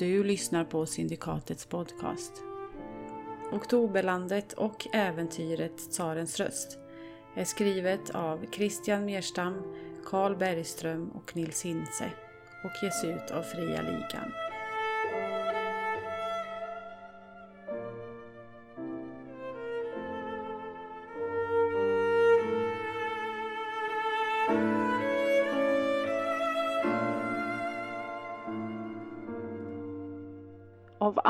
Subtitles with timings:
[0.00, 2.32] du lyssnar på Syndikatets podcast.
[3.52, 6.78] Oktoberlandet och äventyret Tsarens röst
[7.36, 9.54] är skrivet av Christian Merstam,
[10.04, 12.10] Carl Bergström och Nils Hintze
[12.64, 14.49] och ges ut av Fria Ligan.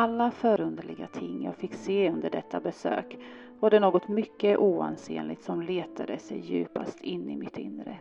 [0.01, 3.19] Alla förunderliga ting jag fick se under detta besök
[3.61, 7.99] var det något mycket oansenligt som letade sig djupast in i mitt inre.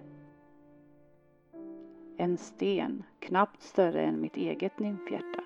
[2.17, 5.43] En sten, knappt större än mitt eget nymfhjärta.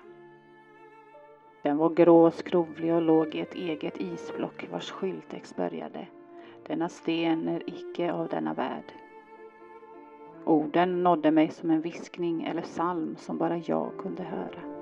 [1.62, 6.06] Den var grå och skrovlig och låg i ett eget isblock vars skyltext började
[6.66, 8.92] Denna sten är icke av denna värld.
[10.44, 14.73] Orden nådde mig som en viskning eller psalm som bara jag kunde höra.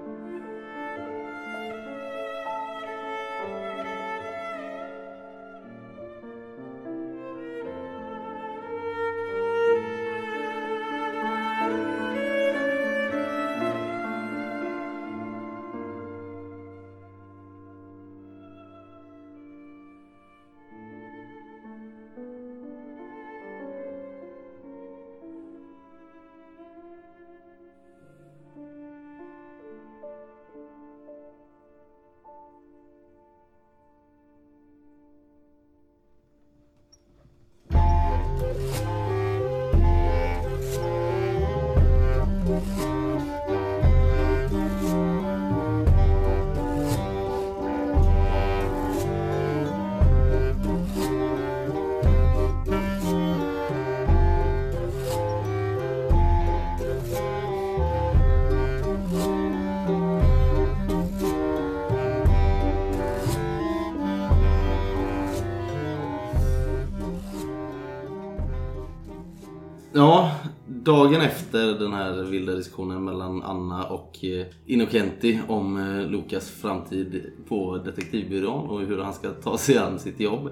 [71.71, 77.79] Efter den här vilda diskussionen mellan Anna och eh, Innocenti om eh, Lukas framtid på
[77.79, 80.51] detektivbyrån och hur han ska ta sig an sitt jobb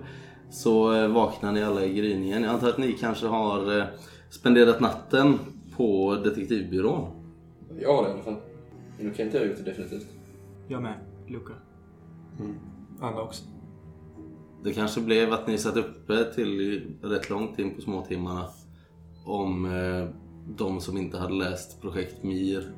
[0.50, 2.42] så eh, vaknar ni alla i gryningen.
[2.42, 3.86] Jag antar att ni kanske har
[4.30, 5.38] spenderat natten
[5.76, 7.10] på detektivbyrån.
[7.80, 8.36] Jag har det i alla fall.
[9.00, 10.06] Innocenti har gjort det definitivt.
[10.68, 10.94] Jag med.
[11.28, 11.52] Luca.
[13.00, 13.44] Anna också.
[14.64, 18.48] Det kanske blev att ni satt uppe till rätt långt in på småtimmarna
[19.24, 19.66] om
[20.56, 22.72] de som inte hade läst projekt MIR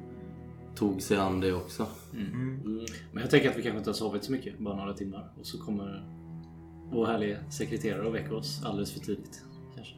[0.74, 1.86] tog sig an det också.
[3.12, 5.32] Men jag tänker att vi kanske inte har sovit så mycket, bara några timmar.
[5.40, 6.08] Och så kommer
[6.92, 9.44] vår härliga sekreterare och väcker oss alldeles för tidigt.
[9.74, 9.94] Kanske.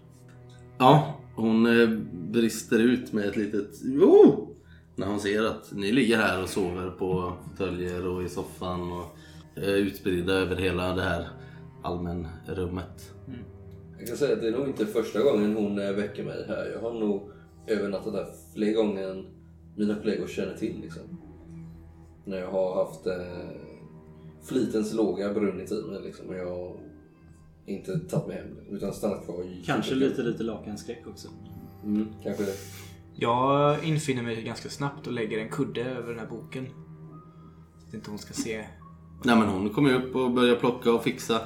[0.79, 4.49] Ja, hon eh, brister ut med ett litet oh!
[4.97, 9.17] när hon ser att ni ligger här och sover på fåtöljer och i soffan och
[9.55, 11.29] är utspridda över hela det här
[11.83, 13.15] allmänrummet.
[13.99, 16.71] Jag kan säga att det är nog inte första gången hon eh, väcker mig här.
[16.75, 17.31] Jag har nog
[17.67, 19.27] övernattat här fler gånger än
[19.77, 20.81] mina kollegor känner till.
[20.81, 21.03] Liksom.
[22.25, 23.49] När jag har haft eh,
[24.43, 26.77] flitens låga brunnit i mig liksom, och jag har
[27.67, 31.29] inte tagit mig hem utan stannat kvar i Kanske lite, lite lakanskräck också.
[31.85, 32.55] Mm, kanske det.
[33.17, 36.67] Jag infinner mig ganska snabbt och lägger en kudde över den här boken.
[37.79, 38.65] Så att inte hon ska se.
[39.25, 41.41] Nej men hon kommer upp och börjar plocka och fixa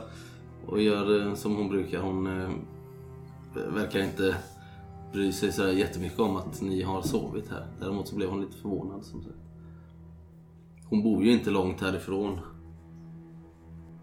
[0.66, 2.00] och gör eh, som hon brukar.
[2.00, 2.50] Hon eh,
[3.74, 4.36] verkar inte
[5.12, 7.66] bry sig så jättemycket om att ni har sovit här.
[7.80, 9.34] Däremot så blev hon lite förvånad som sagt.
[10.90, 12.40] Hon bor ju inte långt härifrån.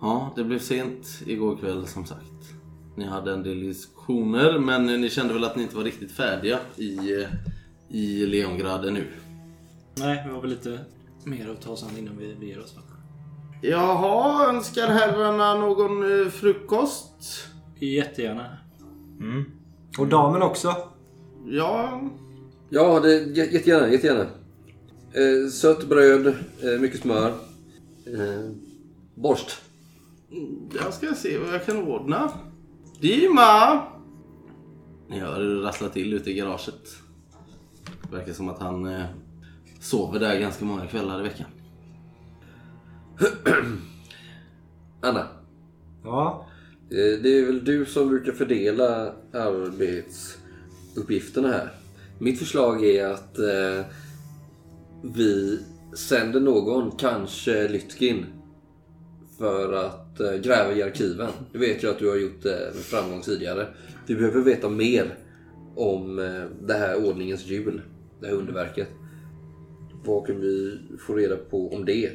[0.01, 2.53] Ja, det blev sent igår kväll som sagt.
[2.95, 6.59] Ni hade en del diskussioner men ni kände väl att ni inte var riktigt färdiga
[6.75, 7.25] i,
[7.89, 9.07] i Leongrad nu.
[9.97, 10.79] Nej, vi har väl lite
[11.23, 12.81] mer att ta oss an innan vi beger oss va?
[13.61, 17.47] Jaha, önskar herrarna någon eh, frukost?
[17.79, 18.57] Jättegärna.
[19.97, 20.75] Och damen också.
[21.45, 22.01] Ja,
[22.69, 23.87] Ja, det, jä- jättegärna.
[23.91, 24.25] jättegärna.
[25.13, 27.27] Eh, sött bröd, eh, mycket smör.
[28.05, 28.49] Eh,
[29.15, 29.61] borst.
[30.83, 32.31] jag ska se vad jag kan ordna.
[32.99, 33.83] Dima!
[35.09, 36.95] Ni hör det rasslar till ute i garaget.
[38.09, 39.05] Det verkar som att han eh,
[39.79, 41.47] sover där ganska många kvällar i veckan.
[45.01, 45.27] Anna,
[46.03, 46.47] Ja.
[46.89, 49.13] eh, det är väl du som brukar fördela
[50.95, 51.69] uppgifterna här.
[52.19, 53.85] Mitt förslag är att eh,
[55.01, 55.59] vi
[55.93, 58.25] sänder någon, kanske Lytkin,
[59.37, 61.29] för att eh, gräva i arkiven.
[61.51, 63.67] Det vet jag att du har gjort eh, med framgång tidigare.
[64.07, 65.17] Vi behöver veta mer
[65.75, 67.81] om eh, det här ordningens hjul,
[68.21, 68.87] det här underverket.
[70.05, 72.11] vad kan vi få reda på om det?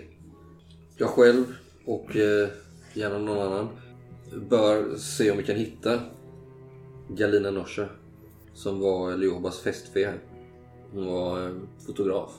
[0.96, 1.44] Jag själv
[1.84, 2.48] och eh,
[2.94, 3.68] gärna någon annan
[4.48, 6.00] bör se om vi kan hitta
[7.08, 7.88] Galina Norsa
[8.60, 10.14] som var Liobas fästfe.
[10.92, 11.52] Hon var eh,
[11.86, 12.30] fotograf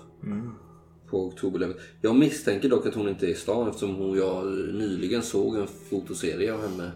[1.09, 1.77] på Oktoberlövet.
[2.01, 5.67] Jag misstänker dock att hon inte är i stan eftersom hon, jag nyligen såg en
[5.67, 6.91] fotoserie av henne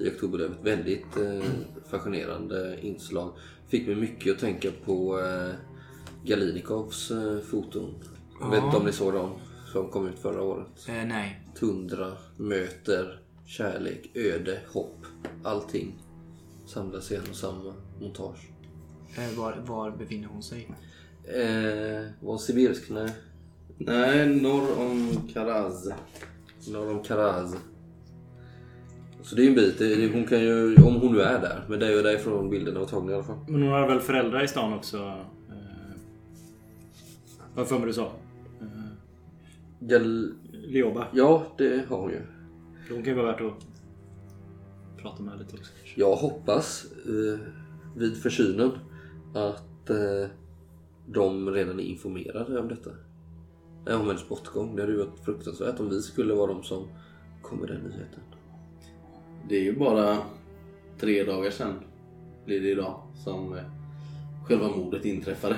[0.00, 0.58] i Oktoberlövet.
[0.62, 1.44] Väldigt eh,
[1.90, 3.32] fascinerande inslag.
[3.68, 5.54] Fick mig mycket att tänka på eh,
[6.24, 7.94] Galinikovs eh, foton.
[8.40, 9.30] Jag vet inte om ni såg dem
[9.72, 10.88] som kom ut förra året.
[10.88, 11.40] Eh, nej.
[11.58, 15.06] Tundra, möter, kärlek, öde, hopp.
[15.44, 16.02] Allting
[16.66, 18.55] samlas i en och samma montage.
[19.18, 20.68] Eh, var, var befinner hon sig?
[21.24, 22.90] Eh, var sibirisk?
[22.90, 23.08] Nej.
[23.78, 25.88] Nej, norr om Karaz.
[26.72, 27.56] Norr om Karaz.
[29.22, 29.78] Så det är en bit.
[29.78, 31.64] Det, hon kan ju, om hon nu är där.
[31.68, 33.38] Men det är ju därifrån bilderna var tagna i alla fall.
[33.48, 34.96] Men hon har väl föräldrar i stan också?
[35.48, 35.96] Eh,
[37.54, 38.12] Vad för mig du sa?
[38.60, 38.66] Eh,
[39.80, 41.06] Gal- Lioba.
[41.12, 42.20] ja, det har hon ju.
[42.90, 43.66] Hon kan ju vara värt att
[45.02, 45.72] prata med lite också.
[45.78, 46.00] kanske.
[46.00, 47.38] Jag hoppas eh,
[47.96, 48.70] vid försynen
[49.36, 50.30] att eh,
[51.06, 52.90] de redan är informerade om detta.
[53.86, 54.76] Om hennes bortgång.
[54.76, 56.88] Det hade ju varit fruktansvärt om vi skulle vara de som
[57.42, 58.20] kom med den nyheten.
[59.48, 60.18] Det är ju bara
[60.98, 61.74] tre dagar sedan,
[62.44, 63.64] blir det idag, som eh,
[64.46, 65.56] själva mordet inträffade.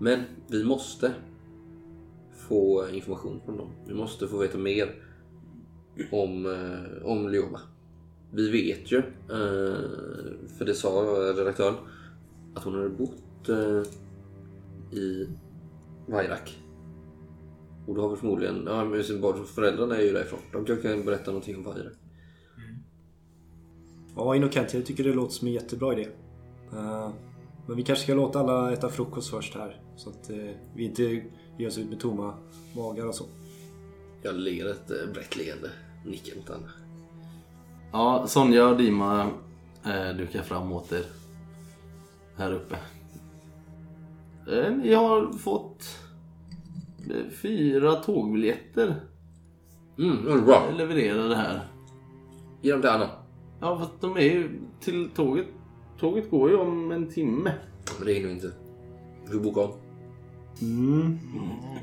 [0.00, 1.14] Men vi måste
[2.48, 3.70] få information från dem.
[3.86, 4.94] Vi måste få veta mer
[6.10, 7.60] om, eh, om Lioba.
[8.30, 9.78] Vi vet ju, eh,
[10.58, 10.90] för det sa
[11.36, 11.74] redaktören,
[12.54, 13.82] att hon hade bott eh,
[14.98, 15.28] i
[16.06, 16.58] Vairak.
[17.86, 20.40] Och då har vi förmodligen, ja men sin barn, föräldrarna är ju därifrån.
[20.52, 21.92] De kanske kan berätta någonting om Vairak.
[24.16, 26.08] Ja, Innocent, jag tycker det låter som en jättebra idé.
[26.72, 27.10] Eh,
[27.66, 29.80] men vi kanske ska låta alla äta frukost först här.
[29.96, 31.02] Så att eh, vi inte
[31.58, 32.34] ger oss ut med tomma
[32.76, 33.24] magar och så.
[34.22, 35.70] Jag ler ett eh, brett leende,
[36.06, 36.68] nickar mot henne.
[37.92, 39.30] Ja, Sonja och Dima
[39.84, 41.04] eh, dukar fram åt er
[42.36, 42.76] här uppe.
[44.52, 45.98] Eh, ni har fått
[47.10, 49.00] eh, fyra tågbiljetter
[49.98, 50.70] Mm, det är bra.
[50.76, 51.60] levererade här.
[52.62, 53.10] Ge dem till Anna.
[53.60, 54.50] Ja, fast de är ju
[54.80, 55.46] till tåget.
[55.98, 57.52] Tåget går ju om en timme.
[57.98, 58.52] Men det hinner vi inte.
[59.26, 59.72] Vi får boka om.
[60.60, 61.18] Mm.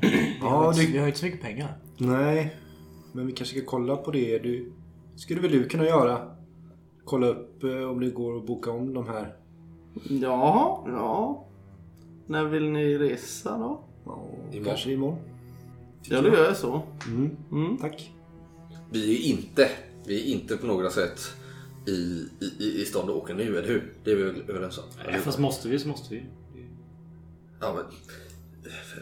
[0.00, 1.78] Vi har, Ja, inte, vi har inte så mycket pengar.
[1.96, 2.56] Nej.
[3.12, 4.38] Men vi kanske ska kolla på det.
[4.38, 4.72] Du...
[5.16, 6.30] skulle väl du kunna göra?
[7.04, 9.36] Kolla upp eh, om det går att boka om de här.
[10.08, 11.46] Ja, ja.
[12.26, 13.80] När vill ni resa då?
[14.04, 14.18] Ja,
[14.50, 14.64] Imorgon.
[14.64, 15.18] kanske imorgon.
[16.02, 16.82] Ja, då gör jag så.
[17.06, 17.36] Mm.
[17.52, 17.76] Mm.
[17.78, 18.10] Tack.
[18.92, 19.68] Vi är inte,
[20.06, 21.20] vi är inte på några sätt
[21.86, 22.28] i,
[22.58, 23.92] i, i stånd att åka nu, eller hur?
[24.04, 24.84] Det är vi väl överens om?
[25.06, 26.22] Nej, fast måste vi så måste vi.
[27.60, 27.84] Ja, men...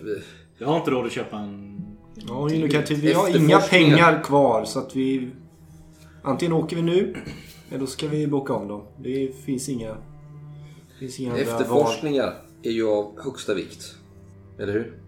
[0.05, 0.23] Vi,
[0.59, 1.81] Jag har inte råd att köpa en...
[2.15, 5.31] Ja, Innocent, vi har inga pengar kvar så att vi...
[6.23, 7.17] Antingen åker vi nu
[7.71, 8.83] eller så ska vi boka om dem.
[8.99, 9.97] Det finns inga...
[11.37, 13.97] efterforskningar är ju av högsta vikt.
[14.59, 15.01] Eller hur?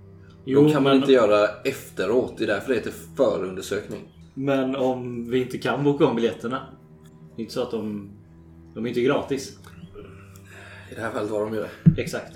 [0.44, 2.34] Jo, De kan man men, inte göra efteråt.
[2.38, 4.12] Det är därför det heter förundersökning.
[4.34, 6.66] men om vi inte kan boka om biljetterna.
[7.36, 8.10] Det är inte så att de...
[8.74, 9.58] De är inte gratis.
[10.90, 12.02] I det här fallet var de ju det.
[12.02, 12.32] Exakt.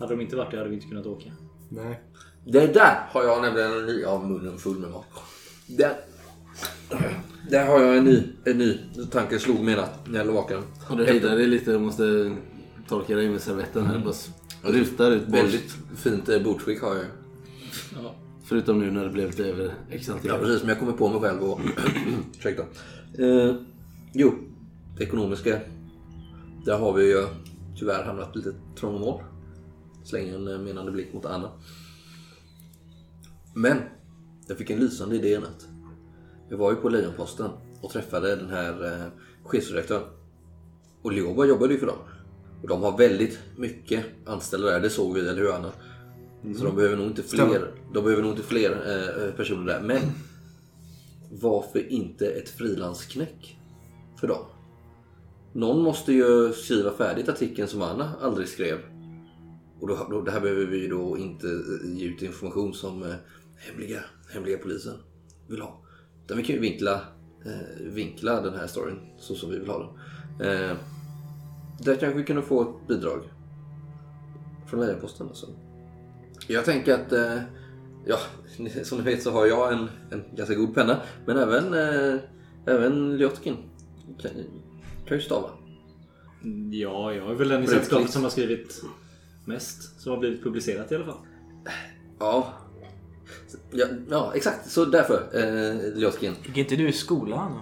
[0.00, 1.32] Hade de inte varit det hade vi inte kunnat åka.
[1.68, 2.00] Nej.
[2.46, 4.00] Det där har jag nämligen en ny...
[4.00, 5.06] Ja, munnen full med mat.
[5.66, 5.96] Där,
[7.50, 8.78] där har jag en ny, en ny
[9.10, 10.62] tanke slog mig natt när jag låg vaken.
[10.88, 11.70] Och du hejdar dig lite.
[11.70, 12.36] Jag måste
[12.88, 13.98] torka dig med servetten här.
[13.98, 14.14] Bara
[14.72, 15.42] rutar ut borst.
[15.42, 17.04] Väldigt fint eh, bordsskick har jag.
[17.94, 18.14] Ja.
[18.44, 19.74] Förutom nu när det blev lite över
[20.22, 21.60] Ja precis, men jag kommer på mig själv och...
[22.38, 22.62] Ursäkta.
[23.18, 23.54] Eh,
[24.12, 24.34] jo,
[24.98, 25.60] det ekonomiska.
[26.64, 27.26] Där har vi ju
[27.78, 29.22] tyvärr hamnat lite trångmål.
[30.04, 31.50] Slänger en eh, menande blick mot Anna.
[33.54, 33.78] Men,
[34.46, 35.66] jag fick en lysande idé i natt.
[36.48, 39.06] Jag var ju på Lejonposten och träffade den här eh,
[39.44, 40.02] chefsredaktören.
[41.02, 41.98] Och Lioba jobbade ju för dem.
[42.62, 45.72] Och de har väldigt mycket anställda där, det såg vi, eller hur Anna?
[46.58, 49.80] Så de behöver nog inte fler, de behöver nog inte fler eh, personer där.
[49.80, 50.00] Men
[51.30, 53.58] varför inte ett frilansknäck
[54.20, 54.44] för dem?
[55.52, 58.78] Någon måste ju skriva färdigt artikeln som Anna aldrig skrev.
[59.80, 61.46] Och då, då, det här behöver vi då inte
[61.84, 63.14] ge ut information som eh,
[63.56, 64.00] hemliga,
[64.32, 64.94] hemliga polisen
[65.48, 65.83] vill ha.
[66.24, 66.94] Utan vi kan ju vinkla,
[67.44, 69.90] eh, vinkla den här storyn så som vi vill ha den.
[70.46, 70.76] Eh,
[71.78, 73.20] där kanske vi kunde få ett bidrag.
[74.66, 75.46] Från Lejonposten alltså.
[76.48, 77.38] Jag tänker att, eh,
[78.06, 78.18] ja,
[78.84, 81.00] som ni vet så har jag en, en ganska god penna.
[81.26, 82.20] Men även, eh,
[82.66, 83.56] även Ljotkin
[84.22, 84.30] kan,
[85.06, 85.50] kan ju stava.
[86.70, 88.82] Ja, jag är väl den i sällskapet som har skrivit
[89.44, 90.00] mest.
[90.00, 91.18] Som har blivit publicerat i alla fall.
[92.18, 92.54] Ja.
[93.70, 94.70] Ja, ja exakt.
[94.70, 96.34] Så därför, eh, Ljoskin.
[96.46, 97.60] Gick inte du i skolan?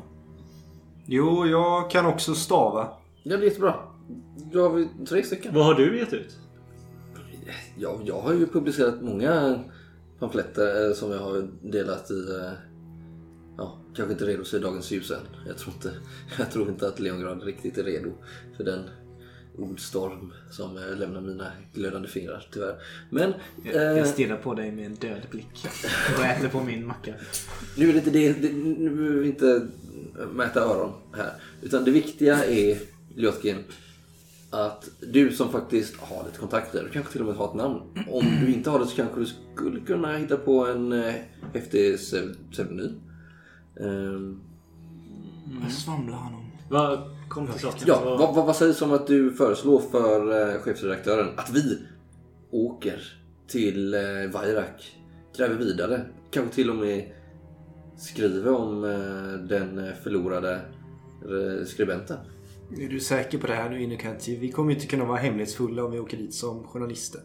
[1.06, 2.88] Jo, jag kan också stava.
[3.22, 3.74] Ja, det är jättebra.
[4.52, 5.54] Då har vi tre stycken.
[5.54, 6.36] Vad har du gett ut?
[7.76, 9.58] Ja, jag har ju publicerat många
[10.18, 12.30] pamfletter eh, som jag har delat i...
[12.36, 12.52] eh,
[13.58, 15.16] Ja, kanske inte redo för dagens ljus än.
[15.46, 15.92] Jag tror inte,
[16.38, 18.10] jag tror inte att Leongrad riktigt är redo
[18.56, 18.80] för den
[19.58, 22.74] ordstorm som eh, lämnar mina glödande fingrar tyvärr.
[23.10, 23.32] Men
[23.64, 25.66] Jag, jag eh, stirrar på dig med en död blick.
[26.18, 27.14] Och äter på min macka.
[27.76, 29.66] nu är det inte det, det nu behöver vi inte
[30.32, 31.32] mäta öron här.
[31.62, 32.78] Utan det viktiga är,
[33.16, 33.64] Ljotkin,
[34.50, 37.80] att du som faktiskt har lite kontakter, du kanske till och med har ett namn.
[38.08, 41.14] Om du inte har det så kanske du skulle kunna hitta på en eh,
[41.54, 43.00] häftig pseu- pseudonym.
[43.80, 44.40] Ehm,
[45.62, 46.46] Vad svamlar han om?
[47.32, 47.82] Kom till saken?
[47.86, 51.78] ja, Vad- vad, vad, sägs om att du föreslår för eh, chefredaktören att vi
[52.50, 53.02] åker
[53.48, 54.00] till eh,
[54.32, 54.96] Vairak,
[55.36, 57.12] gräver vidare, kanske till och med
[57.96, 62.16] skriver om eh, den förlorade eh, skribenten.
[62.78, 64.36] Är du säker på det här nu Inukanti?
[64.36, 67.20] Vi kommer ju inte kunna vara hemlighetsfulla om vi åker dit som journalister.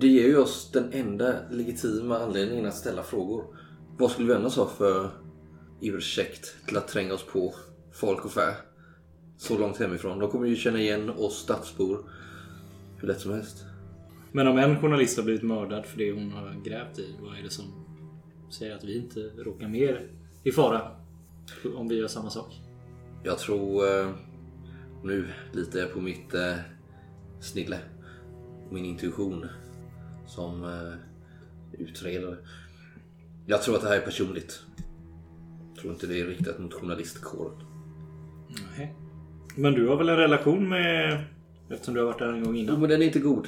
[0.00, 3.44] Det ger ju oss den enda legitima anledningen att ställa frågor.
[3.98, 5.10] Vad skulle vi annars ha för
[5.80, 7.54] ursäkt till att tränga oss på
[7.92, 8.54] folk och fä
[9.36, 10.18] så långt hemifrån?
[10.18, 12.04] De kommer ju känna igen oss stadsbor
[12.96, 13.64] hur lätt som helst.
[14.32, 17.42] Men om en journalist har blivit mördad för det hon har grävt i, vad är
[17.42, 17.64] det som
[18.50, 20.08] säger att vi inte råkar mer
[20.42, 20.90] i fara
[21.76, 22.60] om vi gör samma sak?
[23.22, 24.00] Jag tror...
[24.00, 24.10] Eh,
[25.02, 26.56] nu litar jag på mitt eh,
[27.40, 27.78] snille.
[28.70, 29.46] Min intuition
[30.26, 30.94] som eh,
[31.72, 32.36] utredare.
[33.46, 34.60] Jag tror att det här är personligt.
[35.68, 37.56] Jag tror inte det är riktat mot journalistkåren.
[38.76, 38.94] Nej.
[39.56, 41.18] Men du har väl en relation med...
[41.70, 42.80] Eftersom du har varit där en gång Jo, innan?
[42.80, 43.46] men den är inte god.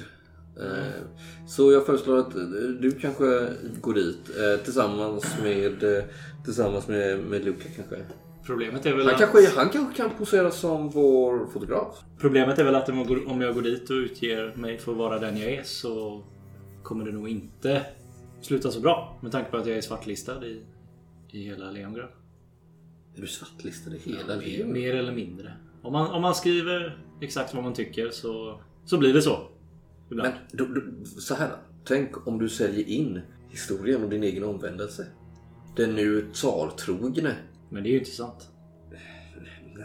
[0.60, 1.02] Eh,
[1.46, 2.42] Så jag föreslår att eh,
[2.80, 3.48] du kanske
[3.80, 6.04] går dit eh, tillsammans med,
[6.44, 7.96] tillsammans med, med Luca kanske.
[8.46, 9.20] Problemet är väl Han att...
[9.20, 11.96] kanske, han kanske kan posera som vår fotograf.
[12.18, 15.36] Problemet är väl att om jag, går, dit och utger mig för att vara den
[15.36, 16.22] jag är så
[16.82, 17.82] kommer det nog inte
[18.40, 19.18] sluta så bra.
[19.22, 20.62] Med tanke på att jag är svartlistad i,
[21.30, 22.08] i hela Leongrad.
[23.16, 24.66] Är du svartlistad i hela Mer, livet?
[24.68, 25.52] mer eller mindre.
[25.86, 29.48] Om man, om man skriver exakt vad man tycker så, så blir det så.
[30.10, 30.34] Ibland.
[30.50, 31.50] Men då, då, så här.
[31.84, 35.06] Tänk om du säljer in historien om din egen omvändelse.
[35.76, 37.36] Den nu tsartrogne.
[37.70, 38.48] Men det är ju inte sant.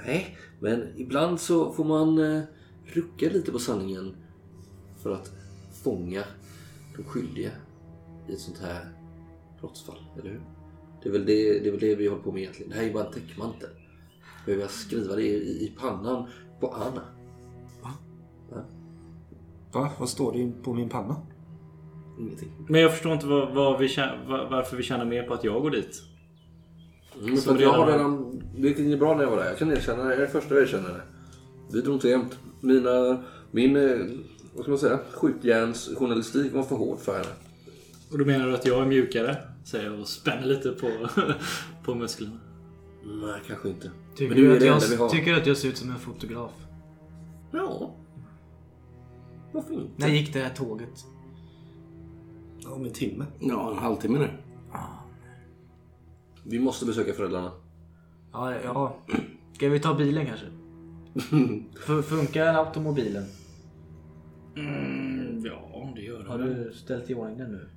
[0.06, 2.42] Nej, men ibland så får man eh,
[2.86, 4.16] rucka lite på sanningen
[5.04, 5.32] för att
[5.84, 6.24] fånga
[6.98, 7.52] de skyldiga
[8.30, 8.86] i ett sånt här
[9.60, 10.42] brottsfall, eller hur?
[11.04, 12.72] Det är väl det, det, är väl det vi håller på med egentligen.
[12.72, 13.70] Det här är bara en täckmantel.
[14.46, 16.28] Behöver jag skriva det i, i pannan
[16.60, 17.02] på Anna?
[19.74, 19.90] Va?
[20.00, 21.16] Vad står det på min panna?
[22.20, 22.52] Ingenting.
[22.70, 23.96] Men jag förstår inte vad, vad vi
[24.28, 26.02] vad, varför vi tjänar mer på att jag går dit.
[27.22, 29.46] Mm, för att jag har redan- redan, vilket är bra när jag var där.
[29.46, 30.10] Jag kan erkänna det.
[30.10, 31.02] Jag är den första jag erkänner det.
[31.74, 32.40] Vi drog inte jämt.
[32.62, 34.00] Mina, min, eh,
[34.56, 37.34] vad ska man säga, skjutjärnsjournalistik var för hård för henne.
[38.12, 39.38] Och då menar du att jag är mjukare?
[39.66, 40.90] Säger jag och spänner lite på,
[41.84, 42.40] på musklerna.
[43.06, 43.92] Nej, kanske inte.
[44.16, 45.10] Tycker Men nu du, är att det jag, enda vi har.
[45.10, 46.52] tycker du att jag ser ut som en fotograf?
[47.52, 47.96] Ja.
[49.52, 49.92] Varför inte?
[49.98, 51.06] När gick det här tåget?
[52.66, 53.26] Om en timme.
[53.40, 54.30] Ja, en halvtimme nu.
[56.44, 57.52] Vi måste besöka föräldrarna.
[58.34, 58.98] Ja, ja.
[59.54, 60.46] Ska vi ta bilen kanske?
[62.00, 63.26] F- funkar automobilen?
[64.56, 66.54] Mm, ja, det gör Har det.
[66.66, 67.68] du ställt i ordning den nu?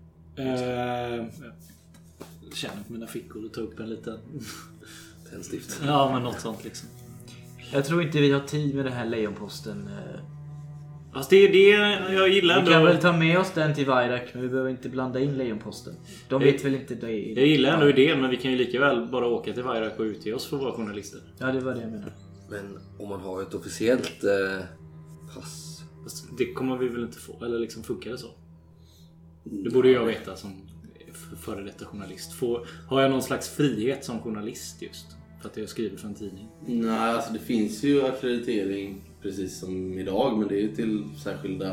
[0.42, 1.26] Eh,
[2.44, 4.18] jag känner på mina fickor och tar upp en liten...
[5.30, 5.80] Tändstift.
[5.86, 6.88] Ja, men något sånt liksom.
[7.72, 9.86] Jag tror inte vi har tid med det här lejonposten.
[9.88, 10.20] eh.
[11.14, 12.86] Fast det är det jag gillar Vi kan ändå.
[12.88, 15.94] väl ta med oss den till Vairak, men vi behöver inte blanda in lejonposten.
[16.28, 17.12] De Jag- vet väl inte det?
[17.12, 20.02] Jag gillar ändå idén, men vi kan ju lika väl bara åka till Vairak och
[20.04, 21.20] utge oss för våra journalister.
[21.38, 22.12] Ja, det var det jag menade.
[22.50, 24.64] Men om man har ett officiellt eh,
[25.34, 25.82] pass.
[26.02, 27.44] Fast det kommer vi väl inte få?
[27.44, 28.28] Eller liksom funkar det så?
[29.44, 30.68] Det borde jag veta som
[31.40, 32.32] före detta journalist.
[32.32, 35.06] Får, har jag någon slags frihet som journalist just?
[35.42, 36.48] För att jag skriver för en tidning?
[36.66, 41.72] Nej, alltså det finns ju akkreditering precis som idag, men det är ju till särskilda...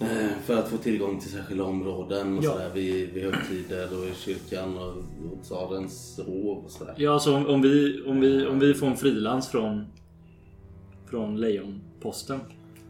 [0.00, 2.52] eh, För att få tillgång till särskilda områden och Ja.
[2.52, 4.88] sådär vid, vid högtider och i kyrkan och,
[5.32, 6.94] och tsarens hov och sådär.
[6.98, 9.84] Ja, så om, om, vi, om, vi, om vi får en frilans från,
[11.10, 12.40] från Lejonposten.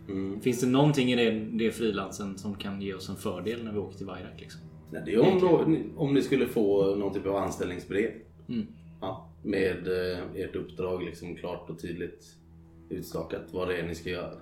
[0.08, 0.40] Mm.
[0.40, 3.78] Finns det någonting i det, det frilansen som kan ge oss en fördel när vi
[3.78, 4.40] åker till Vairak?
[4.40, 4.60] Liksom?
[4.92, 8.10] Nej, det är om, om ni skulle få någon typ av anställningsbrev.
[8.48, 8.66] Mm.
[9.00, 12.24] Ja, med eh, ert uppdrag liksom klart och tydligt
[12.88, 14.34] utstakat vad det är ni ska göra.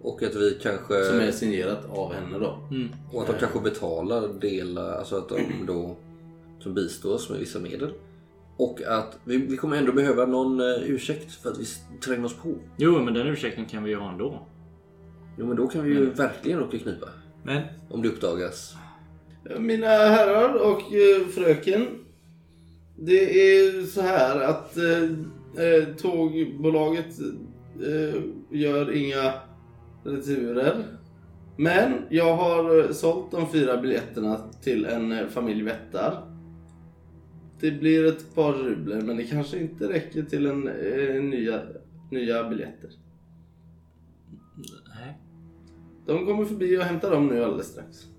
[0.00, 1.04] Och att vi kanske...
[1.04, 2.58] Som är signerat av henne då.
[3.12, 5.96] Och att de kanske betalar delar, alltså att de då
[6.58, 7.92] som bistår oss med vissa medel.
[8.56, 11.64] Och att vi, vi kommer ändå behöva någon eh, ursäkt för att vi
[12.04, 12.54] tränger oss på.
[12.76, 14.46] Jo, men den ursäkten kan vi ju ha ändå.
[15.38, 17.08] Jo men då kan vi ju verkligen åka knipa.
[17.42, 18.76] Men Om det uppdagas.
[19.58, 21.86] Mina herrar och eh, fröken.
[22.96, 25.02] Det är så här att eh,
[25.64, 27.20] eh, tågbolaget
[27.86, 29.32] eh, gör inga
[30.04, 30.84] returer.
[31.56, 36.30] Men jag har eh, sålt de fyra biljetterna till en familj vättar.
[37.60, 41.60] Det blir ett par rubler men det kanske inte räcker till en eh, nya,
[42.10, 42.90] nya biljetter.
[44.96, 45.18] Nej.
[46.06, 48.13] De kommer förbi och hämtar dem nu alldeles strax.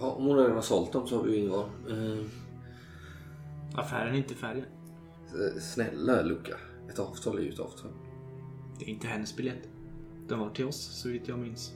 [0.00, 1.68] Ja, om hon redan har sålt dem så har vi ju ingen val.
[1.90, 2.24] Eh,
[3.74, 4.64] affären är inte färdig.
[5.28, 6.56] eh, snälla Luca,
[6.90, 7.90] ett avtal är ju ett avtal.
[8.78, 9.68] Det är inte hennes biljett.
[10.28, 11.72] Den var till oss så vitt jag minns.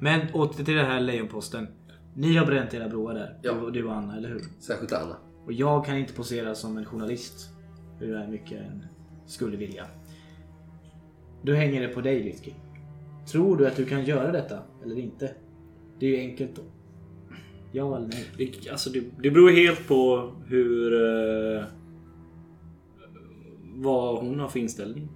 [0.00, 1.68] Men åter till det här lejonposten.
[2.14, 3.38] Ni har bränt era broar där.
[3.42, 3.52] Ja.
[3.54, 4.42] Du, du och Anna, eller hur?
[4.60, 5.16] Särskilt Anna.
[5.44, 7.50] Och jag kan inte posera som en journalist.
[7.98, 8.86] Hur är mycket jag än
[9.26, 9.86] skulle vilja.
[11.42, 12.54] Då hänger det på dig Litki.
[13.32, 15.34] Tror du att du kan göra detta eller inte?
[15.98, 16.62] Det är ju enkelt då.
[17.76, 18.26] Ja eller nej?
[18.36, 20.92] Det, alltså det, det beror helt på hur...
[20.94, 21.64] Eh,
[23.74, 25.08] vad hon har för inställning.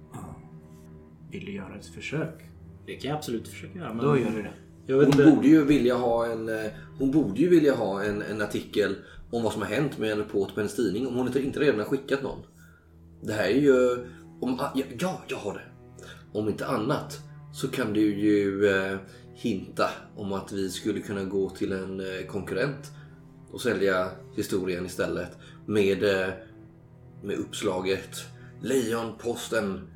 [1.31, 2.33] Vill du göra ett försök?
[2.85, 3.93] Det kan jag absolut försöka göra.
[3.93, 4.53] Men Då gör du det.
[4.87, 5.35] Jag vet Hon inte.
[5.35, 8.95] borde ju vilja ha en, eh, hon borde ju vilja ha en, en artikel
[9.31, 11.59] om vad som har hänt med en reporter på hennes tidning om hon inte, inte
[11.59, 12.39] redan har skickat någon.
[13.21, 14.05] Det här är ju...
[14.41, 15.61] Om, ja, ja, jag har det.
[16.39, 17.19] Om inte annat
[17.53, 18.97] så kan du ju eh,
[19.35, 22.91] hinta om att vi skulle kunna gå till en eh, konkurrent
[23.51, 25.29] och sälja historien istället
[25.65, 26.33] med, eh,
[27.23, 28.25] med uppslaget
[28.61, 29.87] Lejonposten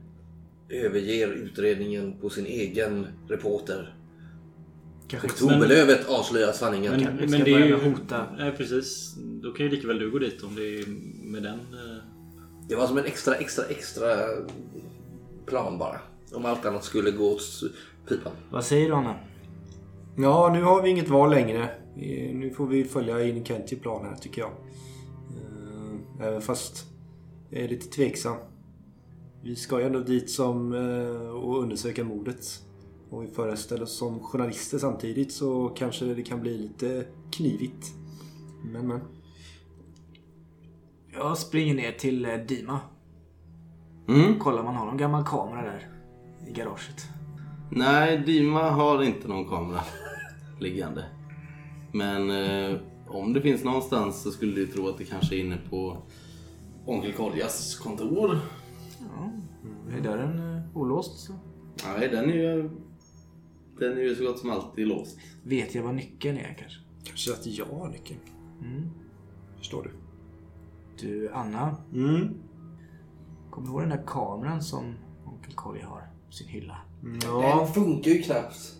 [0.69, 3.95] överger utredningen på sin egen reporter.
[5.07, 6.91] Kanske Oktoberlövet avslöjar sanningen.
[6.91, 7.75] Men, Kan- men ska det är ju...
[7.75, 8.25] hota.
[8.37, 9.15] Nej precis.
[9.17, 10.85] Då kan ju lika väl du gå dit om det är
[11.23, 11.59] med den...
[11.59, 12.03] eh,
[12.69, 14.07] Det var som en extra, extra, extra
[15.45, 15.99] plan bara.
[16.35, 17.41] Om allt annat skulle gå åt
[18.09, 18.31] pipan.
[18.51, 19.15] Vad säger du Anna?
[20.17, 21.69] Ja, nu har vi inget val längre.
[22.33, 24.51] Nu får vi följa in Kenty plan här tycker jag.
[25.29, 26.85] Eh, Även fast
[27.49, 28.37] jag är lite tveksam.
[29.43, 32.45] Vi ska ju ändå dit som eh, och undersöka mordet.
[33.09, 37.93] Och vi föreställer oss som journalister samtidigt så kanske det kan bli lite knivigt.
[38.63, 38.99] Men men.
[41.13, 42.79] Jag springer ner till eh, Dima.
[44.07, 44.39] Mm.
[44.39, 45.94] Kollar om man har någon gammal kamera där.
[46.47, 47.09] I garaget.
[47.71, 49.81] Nej, Dima har inte någon kamera
[50.59, 51.05] liggande.
[51.93, 55.57] Men eh, om det finns någonstans så skulle du tro att det kanske är inne
[55.69, 55.97] på
[56.85, 58.37] Onkel Koljas kontor.
[58.99, 59.31] Ja.
[59.97, 61.33] Är dörren eh, olåst så
[61.97, 62.69] Nej, den är ju,
[63.79, 65.19] den är ju så gott som alltid låst.
[65.43, 66.79] vet jag vad nyckeln är kanske.
[67.03, 68.19] Kanske att jag har nyckeln.
[68.61, 68.89] Mm.
[69.57, 69.91] Förstår du?
[71.07, 71.75] Du Anna.
[71.93, 72.33] Mm.
[73.51, 74.93] Kommer du ihåg den där kameran som
[75.25, 76.77] Onkel Kolja har sin hylla?
[77.23, 77.67] Ja.
[77.73, 78.71] funkar ju knappt.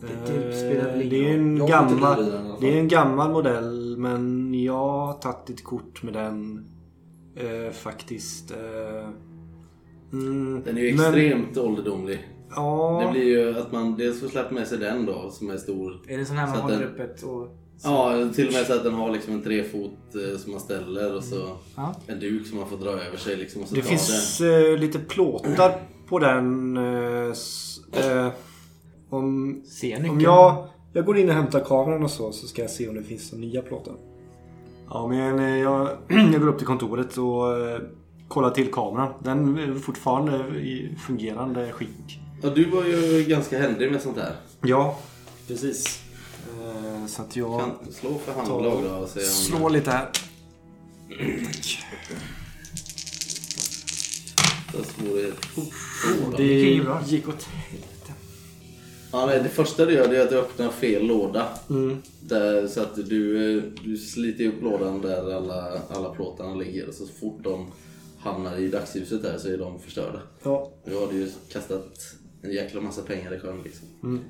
[0.00, 3.96] Det, det spelar väl Eh, Det är en gammal, den det är en gammal modell
[3.98, 6.64] men jag har tagit ett kort med den
[7.36, 8.50] eh, faktiskt.
[8.50, 9.08] Eh,
[10.12, 12.28] mm, Den är ju men- extremt ålderdomlig.
[12.56, 15.56] Ja, Det blir ju att man dels får släppa med sig den då som är
[15.56, 16.00] stor.
[16.08, 17.56] Är det sån här man Så håller den- upp ett och...
[17.84, 19.90] Ja, till och med så att den har liksom en trefot
[20.32, 21.94] eh, som man ställer och så Ja.
[22.06, 24.98] en duk som man får dra över sig liksom och så det finns eh, lite
[24.98, 25.72] plåtar
[26.10, 26.76] på den.
[26.76, 27.32] Eh,
[28.06, 28.28] eh,
[29.10, 30.10] om, Ser nyckeln?
[30.10, 32.94] om jag, jag går in och hämtar kameran och så, så ska jag se om
[32.94, 33.94] det finns några nya plåtar.
[34.88, 37.80] Ja, men eh, jag, jag går upp till kontoret och eh,
[38.28, 39.12] kollar till kameran.
[39.22, 42.20] Den är fortfarande i fungerande skick.
[42.42, 44.32] Ja, du var ju ganska händig med sånt här.
[44.62, 44.98] Ja,
[45.48, 46.02] precis.
[46.62, 49.26] Eh, så att jag Kan slå för handlag då och se om...
[49.26, 50.08] slår lite här.
[54.72, 55.34] Det svårighet.
[56.36, 58.12] Det gick åt helvete.
[59.12, 61.48] Ja, nej, det första du gör det är att du öppnar fel låda.
[61.70, 61.96] Mm.
[62.20, 66.92] Där, så att du, du sliter upp lådan där alla, alla plåtarna ligger.
[66.92, 67.66] Så fort de
[68.18, 70.20] hamnar i dagsljuset där så är de förstörda.
[70.42, 70.70] Ja.
[70.84, 73.88] Nu har du ju kastat en jäkla massa pengar i sjön liksom.
[74.02, 74.20] Mm.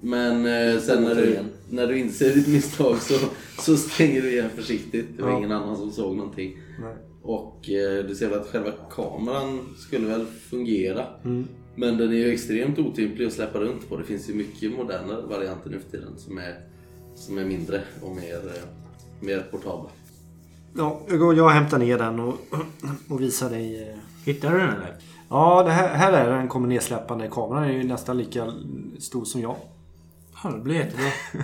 [0.00, 1.38] Men eh, sen när du,
[1.70, 3.14] när du inser ditt misstag så,
[3.62, 5.06] så stänger du igen försiktigt.
[5.16, 5.38] Det var Ja.
[5.38, 6.58] ingen annan som såg någonting.
[6.80, 6.94] Nej.
[7.22, 11.06] Och eh, du ser väl att själva kameran skulle väl fungera.
[11.24, 11.48] Mm.
[11.74, 13.96] Men den är ju extremt otymplig att släppa runt på.
[13.96, 16.60] Det finns ju mycket modernare varianter nu för tiden som är,
[17.14, 18.68] som är mindre och mer, eh,
[19.20, 19.90] mer portabla.
[20.76, 22.34] Ja, jag går jag hämtar ner den och,
[23.08, 23.88] och visar dig.
[23.90, 23.96] eh.
[24.24, 24.96] Hittar du den eller?
[25.28, 27.28] Ja, det här, här är den kommer nedsläppande.
[27.32, 28.52] Kameran är ju nästan lika
[28.98, 29.56] stor som jag.
[30.44, 31.04] Ja, det blir jättebra.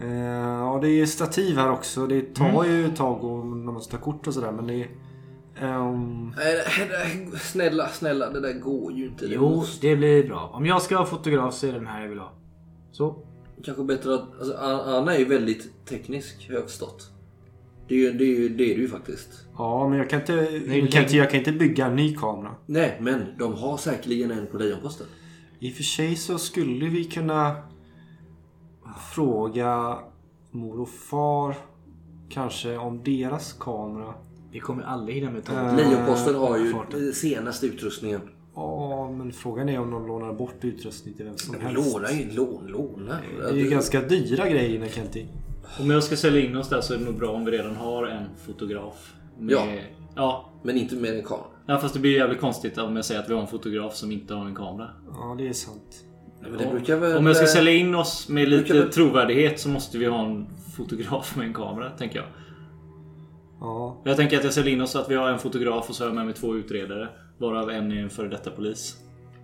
[0.00, 2.06] Eh, Ja, det är stativ här också.
[2.06, 4.88] Det tar ju ett tag och när man ska ta kort och sådär men det
[5.60, 6.32] ehm,
[7.32, 9.26] det- snälla, snälla, det där går ju inte.
[9.26, 10.50] Jo, det blir bra.
[10.54, 12.32] Om jag ska ha fotograf så är det den här jag vill ha.
[12.92, 13.16] Så.
[13.64, 14.40] Kanske bättre att...
[14.40, 17.10] Alltså, Anna är ju väldigt teknisk, har jag förstått.
[17.88, 19.28] Det är ju det, är ju, det, är ju faktiskt.
[19.58, 20.32] Ja, men jag kan inte,
[20.66, 22.54] Nej, jag kan inte, jag kan inte bygga en ny kamera.
[22.66, 25.06] Nej, men de har säkerligen en på Lejonposten.
[25.58, 27.56] I och för sig så skulle vi kunna
[28.98, 29.98] fråga
[30.50, 31.56] mor och far
[32.28, 34.14] kanske om deras kamera.
[34.50, 37.12] Vi kommer aldrig hinna med ta Eh, Lejonposten har ju farten.
[37.12, 38.20] senaste utrustningen.
[38.54, 41.92] Ja, men frågan är om de lånar bort utrustning till vem som De helst.
[41.92, 43.16] lånar ju lån, låna.
[43.38, 45.26] Det är ju ganska dyra grejer Kenty.
[45.80, 47.76] Om jag ska sälja in oss där så är det nog bra om vi redan
[47.76, 49.12] har en fotograf.
[49.38, 49.66] Med, Ja.
[50.14, 50.50] ja.
[50.62, 51.46] Men inte med en kamera.
[51.66, 54.12] Ja fast det blir jävligt konstigt om jag säger att vi har en fotograf som
[54.12, 54.90] inte har en kamera.
[55.12, 56.04] Ja, det är sant.
[56.50, 57.16] Väl...
[57.16, 60.46] Om jag ska sälja in oss med lite väl- trovärdighet så måste vi ha en
[60.76, 62.26] fotograf med en kamera, tänker jag.
[63.60, 65.94] Ja, Jag tänker att jag säljer in oss så att vi har en fotograf och
[65.94, 67.08] så har jag med mig två utredare.
[67.38, 68.96] Varav en är en före detta polis.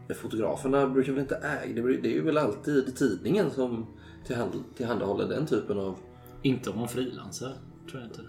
[0.07, 1.83] Men Fotograferna brukar väl inte äga...
[1.83, 3.87] Det är ju väl alltid tidningen som
[4.27, 5.95] tillhand, tillhandahåller den typen av...
[6.43, 7.53] Inte om man frilansar,
[7.91, 8.21] tror jag inte.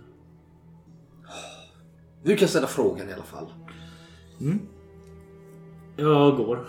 [2.23, 3.45] Du kan ställa frågan i alla fall.
[5.97, 6.67] Jag går.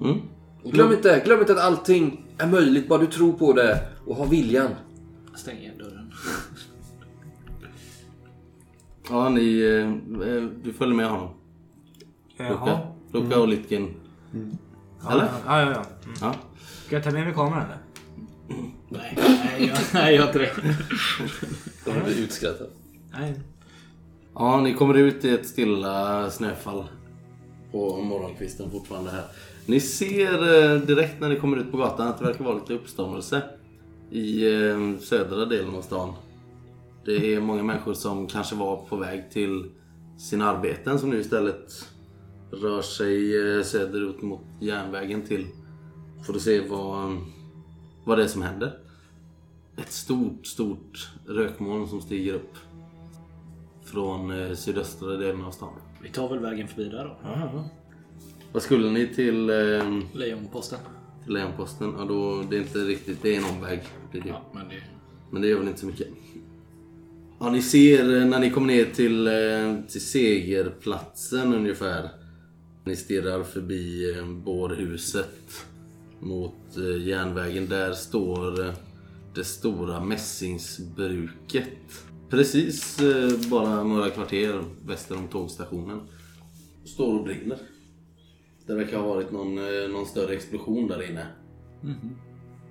[0.00, 0.18] Mm.
[0.64, 4.26] Glöm inte, glöm inte att allting är möjligt bara du tror på det och har
[4.26, 4.70] viljan.
[5.36, 6.12] Stäng igen dörren.
[9.10, 9.60] Ja, ni...
[9.60, 11.28] eh, eh, Du följer med honom.
[12.38, 12.52] Luka.
[12.52, 12.80] Jaha.
[13.12, 13.94] Luka och Litkin.
[15.02, 15.24] Ja, Eller?
[15.46, 15.84] Ja, ja, ja.
[16.04, 16.16] Mm.
[16.20, 16.34] Ja.
[16.86, 17.78] Ska jag ta med mig kameran eller?
[18.88, 20.50] Nej, nej, jag, nej, jag har inte det.
[21.84, 22.70] De blir utskrattade.
[23.12, 23.34] Nej.
[24.34, 26.84] Ja, ni kommer ut i ett stilla snöfall
[27.72, 29.24] på morgonkvisten fortfarande här.
[29.68, 32.74] Ni ser eh, direkt när ni kommer ut på gatan att det verkar vara lite
[32.74, 33.42] uppståndelse
[34.10, 36.14] i eh, södra delen av stan.
[37.04, 39.70] Det är många människor som kanske var på väg till
[40.18, 41.88] sina arbeten som nu istället
[42.50, 45.46] rör sig eh, söderut mot järnvägen till
[46.26, 47.16] för att se vad,
[48.04, 48.78] vad det är som händer.
[49.76, 52.56] Ett stort, stort rökmoln som stiger upp
[53.84, 55.72] från sydöstra delen av stan.
[56.02, 57.16] Vi tar väl vägen förbi där då.
[58.52, 60.78] Vad skulle ni till, eh, Lejonposten.
[61.24, 61.94] till Lejonposten?
[61.98, 63.80] Ja, då, det är inte riktigt, det är en omväg.
[64.12, 64.28] Det är det.
[64.28, 64.82] Ja, men det...
[65.30, 66.08] Men det gör väl inte så mycket.
[67.40, 72.08] Ja, ni ser eh, när ni kommer ner till, eh, till Segerplatsen ungefär.
[72.84, 75.66] Ni stirrar förbi eh, bårhuset
[76.20, 77.68] mot eh, järnvägen.
[77.68, 78.72] Där står eh,
[79.34, 81.68] det stora mässingsbruket.
[82.30, 86.00] Precis eh, bara några kvarter väster om tågstationen.
[86.84, 87.58] Står och brinner.
[88.68, 91.26] Det verkar ha varit någon, eh, någon större explosion där inne.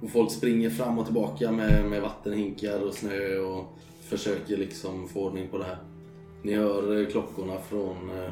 [0.02, 5.26] Och folk springer fram och tillbaka med, med vattenhinkar och snö och försöker liksom få
[5.26, 5.78] ordning på det här.
[6.44, 8.32] Ni hör eh, klockorna från, eh,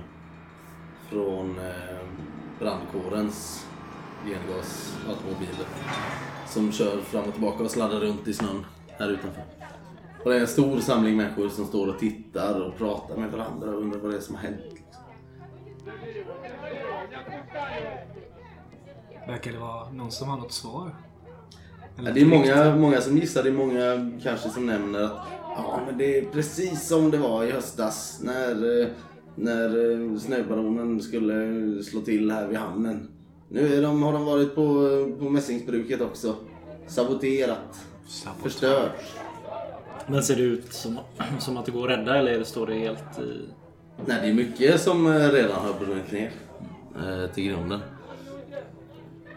[1.09, 1.59] från
[2.59, 3.65] brandkårens
[4.25, 5.67] gengasautomobiler
[6.47, 9.43] som kör fram och tillbaka och sladdar runt i snön här utanför.
[10.23, 13.69] Och det är en stor samling människor som står och tittar och pratar med varandra
[13.69, 14.74] och undrar vad det är som har hänt.
[19.27, 20.95] Verkar det vara någon som har något svar?
[21.97, 25.79] Ja, det är många, många som gissar, det är många kanske som nämner att ja,
[25.85, 28.87] men det är precis som det var i höstas när, eh,
[29.35, 33.09] när eh, snöbaronen skulle slå till här vid hamnen.
[33.49, 34.63] Nu är de, har de varit på,
[35.19, 36.35] på mässingsbruket också.
[36.87, 37.85] Saboterat,
[38.43, 39.03] förstört.
[40.07, 40.99] Men ser det ut som,
[41.39, 43.49] som att det går att rädda eller står det helt i...
[44.05, 46.31] Nej, det är mycket som eh, redan har brunnit ner
[46.97, 47.79] eh, till grunden.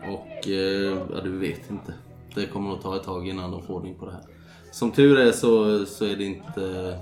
[0.02, 1.94] Och eh, ja, du vet inte.
[2.34, 4.22] Det kommer att ta ett tag innan de får ordning på det här.
[4.70, 6.98] Som tur är så, så är det inte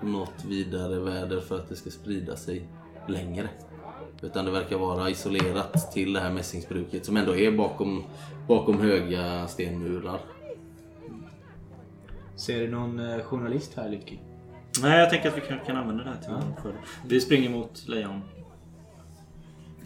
[0.00, 2.68] något vidare väder för att det ska sprida sig
[3.08, 3.48] längre.
[4.22, 8.04] Utan det verkar vara isolerat till det här mässingsbruket som ändå är bakom,
[8.48, 10.20] bakom höga stenmurar.
[12.36, 14.20] Ser du någon eh, journalist här Lycki?
[14.82, 16.62] Nej, jag tänker att vi kan, kan använda det här till ja.
[16.62, 16.74] för
[17.06, 18.20] Vi springer mot lejon.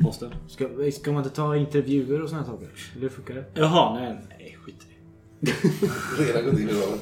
[0.02, 0.34] Posten.
[0.48, 2.68] Ska, ska man inte ta intervjuer och såna här saker?
[2.92, 3.44] Eller hur funkar det?
[3.54, 5.52] Jaha, nej, nej skit i det.
[6.24, 6.98] Redan gått in i rollen.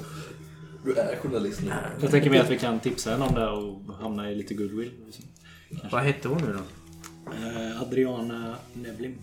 [0.84, 1.72] Du är journalist nu.
[2.00, 4.90] Jag tänker mig att vi kan tipsa henne om det och hamna i lite goodwill.
[5.92, 6.58] Vad hette hon nu då?
[7.32, 9.14] Eh, Adriana Nevlim.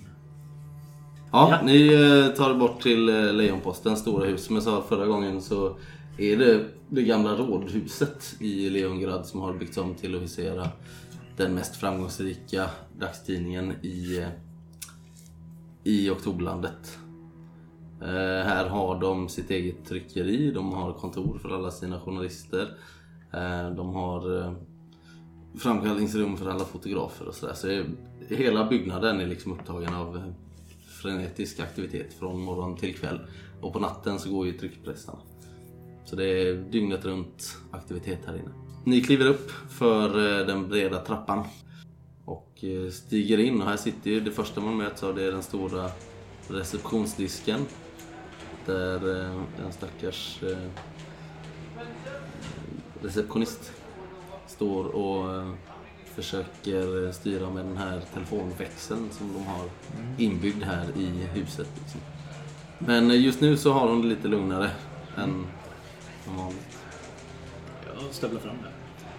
[1.31, 1.59] Ja, Ja.
[1.65, 4.45] ni eh, tar er bort till eh, Lejonpostens stora hus.
[4.45, 5.77] Som jag sa förra gången så
[6.17, 10.69] är det det gamla rådhuset i Leongrad som har byggts om till att husera
[11.37, 12.69] den mest framgångsrika
[12.99, 14.25] dagstidningen i,
[15.83, 16.99] i Oktoberlandet.
[18.01, 22.77] Eh, här har de sitt eget tryckeri, de har kontor för alla sina journalister.
[23.31, 24.53] Eh, de har eh,
[25.57, 27.53] framkallningsrum för alla fotografer och sådär.
[27.53, 27.85] Så det,
[28.35, 30.33] hela byggnaden är liksom upptagen av
[30.87, 33.19] frenetisk aktivitet från morgon till kväll.
[33.61, 35.19] Och på natten så går ju tryckpressarna.
[36.05, 38.64] Så det är dygnet runt aktivitet här inne.
[38.85, 41.43] Ni kliver upp för eh, den breda trappan
[42.25, 45.31] och eh, stiger in och här sitter ju det första man möts av det är
[45.31, 45.89] den stora
[46.47, 47.65] receptionsdisken
[48.65, 50.39] där eh, en stackars
[53.01, 53.71] receptionist
[54.47, 55.43] står och
[56.15, 59.69] försöker styra med den här telefonväxeln som de har
[60.17, 61.69] inbyggd här i huset.
[61.81, 62.01] Liksom.
[62.79, 64.71] Men just nu så har hon det lite lugnare
[65.17, 65.47] än
[66.27, 66.84] normalt.
[68.01, 68.71] Jag stövlar fram där.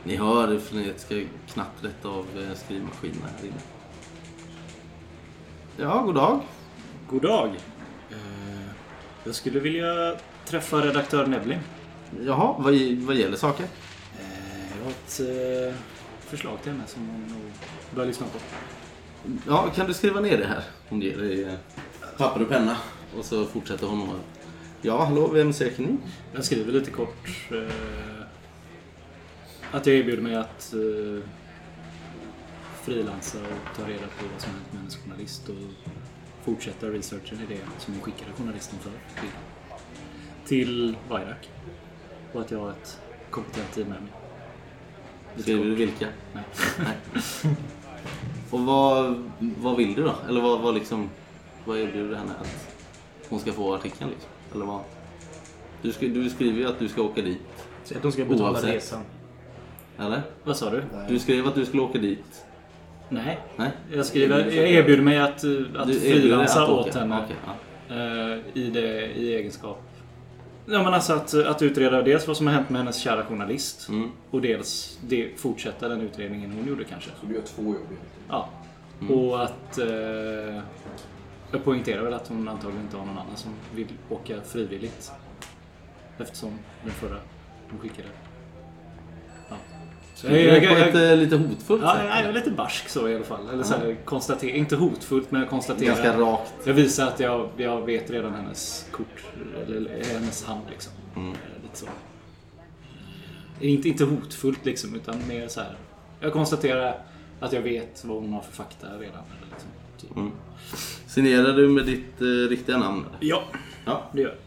[0.05, 1.15] Ni hör det frenetiska
[1.49, 3.61] knattret av eh, skrivmaskinerna här inne.
[5.77, 6.41] Ja, god dag.
[7.09, 7.49] God dag.
[8.11, 8.71] Eh,
[9.25, 11.59] jag skulle vilja träffa redaktör Nevlin.
[12.27, 13.65] Jaha, vad, vad gäller saker?
[14.19, 15.81] Eh, jag har ett eh,
[16.21, 17.53] förslag till henne som hon nog
[17.95, 18.39] bör lyssna på.
[19.47, 20.63] Ja, kan du skriva ner det här?
[20.89, 21.55] Hon ger dig eh,
[22.17, 22.77] papper och penna.
[23.19, 24.21] Och så fortsätter hon och...
[24.83, 25.97] Ja, hallå, vem söker ni?
[26.33, 28.16] Jag skriver lite kort eh,
[29.73, 31.29] att jag erbjuder mig att eh,
[32.83, 35.55] frilansa och ta reda på vad som hänt med hennes journalist och
[36.45, 39.31] fortsätta researchen i det som hon skickade journalisten för till,
[40.47, 41.51] till Vairak.
[42.33, 43.01] Och att jag har ett
[43.31, 44.13] kompetent team med mig.
[45.37, 46.07] Skriver du vilka?
[46.33, 46.45] Nej.
[46.79, 47.57] Nej.
[48.51, 50.15] Och vad, vad vill du då?
[50.29, 51.11] Eller vad, vad liksom...
[51.65, 52.69] Vad erbjuder du henne att
[53.29, 54.31] hon ska få artikeln liksom?
[54.55, 54.81] Eller vad?
[55.83, 57.39] Du, sk- du skriver ju att du ska åka dit.
[57.85, 58.75] Så att de ska betala Oavsett.
[58.75, 59.03] resan.
[59.99, 60.23] Eller?
[60.45, 60.83] Vad sa du?
[61.09, 62.45] Du skrev att du skulle åka dit.
[63.09, 63.39] Nej.
[63.57, 63.71] Nej?
[63.93, 67.23] Jag, skriver, jag erbjuder mig att, eh, att frilansa åt henne.
[67.25, 67.95] Okej, ja.
[67.95, 69.83] eh, i, det, I egenskap.
[70.67, 73.89] Ja, men alltså att, att utreda dels vad som har hänt med hennes kära journalist.
[73.89, 74.11] Mm.
[74.31, 77.11] Och dels det, fortsätta den utredningen hon gjorde kanske.
[77.21, 78.27] Så du gör två jobb egentligen.
[78.29, 78.49] Ja.
[79.01, 79.15] Mm.
[79.15, 79.79] Och att...
[79.79, 80.63] Eh,
[81.53, 85.13] jag poängterar väl att hon antagligen inte har någon annan som vill åka frivilligt.
[86.19, 87.17] Eftersom den förra
[87.71, 88.09] hon skickade.
[90.17, 92.05] Så Du är på ett eh, lite hotfullt Ja, sätt.
[92.09, 93.49] jag är lite barsk så i alla fall.
[93.53, 95.87] Eller så här, konstater, inte hotfullt men jag konstaterar.
[95.87, 96.53] Ganska rakt.
[96.65, 99.25] Jag visar att jag, jag vet redan hennes kort,
[99.67, 100.93] eller hennes hand liksom.
[101.17, 101.33] Mm.
[101.63, 101.87] Lite så.
[103.61, 105.77] Inte, inte hotfullt liksom, utan mer så här.
[106.21, 106.99] Jag konstaterar
[107.41, 109.01] att jag vet vad hon har för fakta redan.
[109.07, 110.17] Eller liksom, typ.
[110.17, 110.31] Mm.
[111.07, 113.05] Signerar du med ditt eh, riktiga namn?
[113.21, 113.43] Ja,
[113.85, 114.11] Ja.
[114.13, 114.39] det gör jag.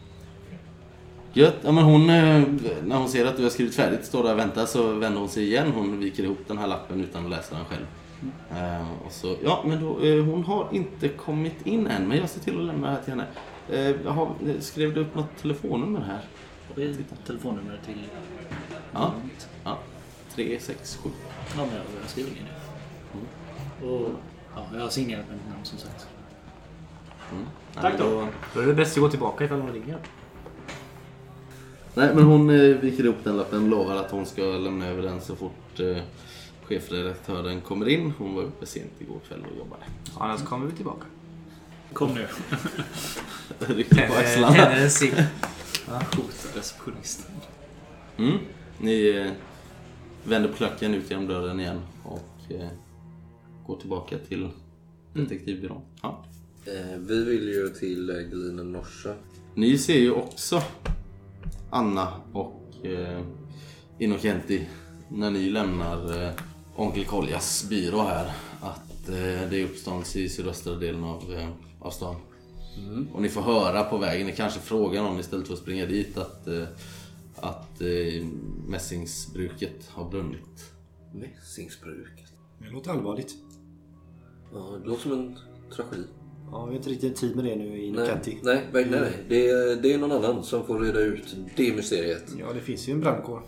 [1.32, 1.56] Gött.
[1.62, 2.42] Ja, men hon, eh,
[2.84, 5.28] när hon ser att du har skrivit färdigt, står där och väntar, så vänder hon
[5.28, 5.72] sig igen.
[5.74, 7.86] Hon viker ihop den här lappen utan att läsa den själv.
[8.50, 12.28] Eh, och så, ja, men då, eh, hon har inte kommit in än, men jag
[12.28, 13.26] ser till att lämna det här till henne.
[13.68, 14.28] Eh, jaha,
[14.60, 16.20] skrev du upp något telefonnummer här?
[16.68, 18.04] Har vi telefonnummer till...
[18.92, 19.12] Ja.
[19.64, 19.78] ja.
[20.34, 21.10] 367.
[21.56, 23.86] Ja, men jag, jag skriver ner det.
[23.86, 24.08] Och
[24.54, 26.06] ja, jag har signerat med mitt namn som sagt.
[27.32, 27.46] Mm.
[27.74, 28.26] Tack då.
[28.54, 29.98] Då är det bäst att gå tillbaka ifall hon ringer.
[31.94, 35.20] Nej, men hon eh, viker ihop den lappen lovar att hon ska lämna över den
[35.20, 35.96] så fort eh,
[36.62, 38.12] chefredaktören kommer in.
[38.18, 39.82] Hon var uppe sent igår kväll och jobbade.
[40.18, 41.06] Annars kommer vi tillbaka.
[41.92, 42.26] Kom nu.
[43.74, 44.54] Rycker på axlarna.
[44.54, 45.14] Tänder en cigg.
[45.86, 47.34] Hota receptionisten.
[48.16, 48.38] Mm.
[48.78, 49.32] Ni eh,
[50.24, 52.68] vänder på klacken ut genom dörren igen och eh,
[53.66, 54.48] går tillbaka till
[55.14, 55.82] detektivbyrån.
[56.02, 56.24] Ja.
[56.64, 59.14] Eh, vi vill ju till eh, Glina Norsa.
[59.54, 60.62] Ni ser ju också
[61.70, 63.20] Anna och eh,
[63.98, 64.68] Innocenti
[65.08, 66.32] när ni lämnar eh,
[66.76, 71.48] Onkel Koljas byrå här att eh, det är uppståndelse i sydöstra delen av, eh,
[71.80, 72.16] av stan.
[73.12, 76.18] Och ni får höra på vägen, ni kanske frågar någon istället för att springa dit
[76.18, 76.64] att, eh,
[77.36, 78.26] att eh,
[78.66, 80.72] mässingsbruket har brunnit.
[81.14, 82.32] Mässingsbruket.
[82.58, 83.34] Det låter allvarligt.
[84.52, 85.38] Ja, det låter som en
[85.76, 86.04] tragedi.
[86.52, 88.38] Ja, vi har inte riktigt tid med det nu i Nikanti.
[88.42, 89.00] nej, nej, nej.
[89.00, 89.12] nej.
[89.28, 92.24] Det, är, det är någon annan som får reda ut det mysteriet.
[92.38, 93.42] Ja, det finns ju en brandkår.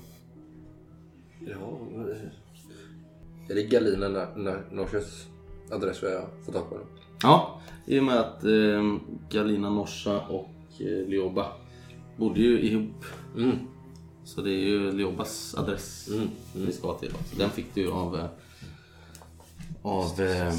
[1.40, 5.26] Ja, eh, är det Galina Na- Na- Norsas
[5.70, 6.74] adress vi har fått tag på?
[6.76, 6.86] den?
[7.22, 8.96] Ja, i och med att eh,
[9.30, 10.48] Galina Norsa och
[10.80, 11.46] eh, Lioba
[12.16, 13.04] bodde ju ihop.
[13.36, 13.56] Mm.
[14.24, 16.28] Så det är ju Liobas adress Mm.
[16.66, 17.12] vi ska till.
[17.38, 18.26] Den fick du ju av, eh,
[19.82, 20.52] av eh,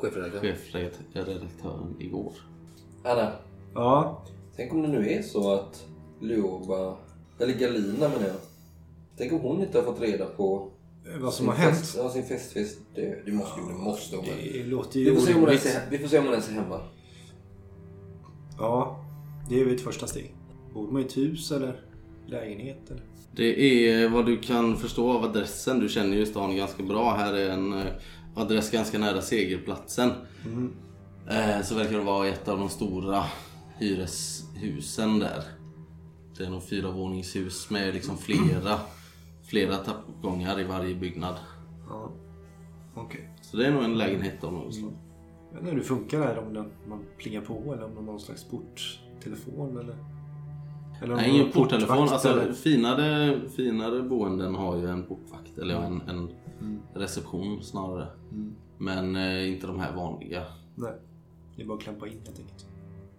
[0.00, 0.40] Chefredaktör.
[0.40, 2.32] chefredaktören igår.
[3.04, 3.32] Anna,
[3.74, 4.24] Ja,
[4.56, 5.86] tänk om det nu är så att
[6.20, 6.96] Lioba,
[7.38, 8.36] eller Galina menar jag.
[9.16, 10.70] Tänk om hon inte har fått reda på
[11.20, 11.76] vad som har hänt.
[11.78, 12.78] Fest, ja, sin festfest.
[12.94, 14.34] Det, det måste ju det måste hon väl.
[14.52, 15.82] Det låter ju Vi får, se om hon ens orimligt.
[15.86, 16.80] är, vi får se om hon ens är hemma.
[18.58, 19.04] Ja,
[19.48, 20.34] det är väl ett första steg.
[20.74, 21.80] Bor man i ett hus eller
[22.26, 22.90] lägenhet?
[22.90, 23.02] Eller?
[23.32, 25.78] Det är vad du kan förstå av adressen.
[25.78, 27.14] Du känner ju stan ganska bra.
[27.14, 27.86] Här är en eh,
[28.34, 30.10] adress ganska nära segerplatsen.
[31.28, 33.24] Eh, Så verkar det vara ett av de stora
[33.78, 35.42] hyreshusen där.
[36.38, 38.78] Det är nog fyra våningshus med liksom flera,
[39.42, 41.34] flera trappuppgångar i varje byggnad.
[41.88, 42.10] Ja.
[42.94, 43.30] Okej.
[43.42, 44.92] Så det är nog en lägenhet av något slag.
[45.52, 46.38] Jag vet inte hur det funkar där.
[46.38, 49.96] Om den, man plingar på eller om de har någon slags porttelefon eller?
[51.02, 51.98] eller Nej, ingen porttelefon.
[52.08, 56.28] Alltså, eller- finare, finare boenden har ju en portvakt eller en, en
[56.94, 58.08] reception snarare.
[58.78, 60.44] Men eh, inte de här vanliga.
[60.74, 60.92] Nej,
[61.56, 62.66] det är bara att klampa in helt enkelt.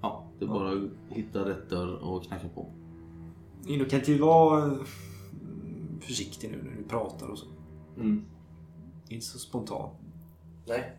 [0.01, 2.65] Ja, det är bara att hitta rätt dörr och knacka på.
[3.67, 4.85] Ino, kan inte du vara mm,
[5.99, 7.45] försiktig nu när du pratar och så?
[7.97, 8.25] Mm.
[9.09, 9.89] Inte så spontan.
[10.67, 10.97] Nej.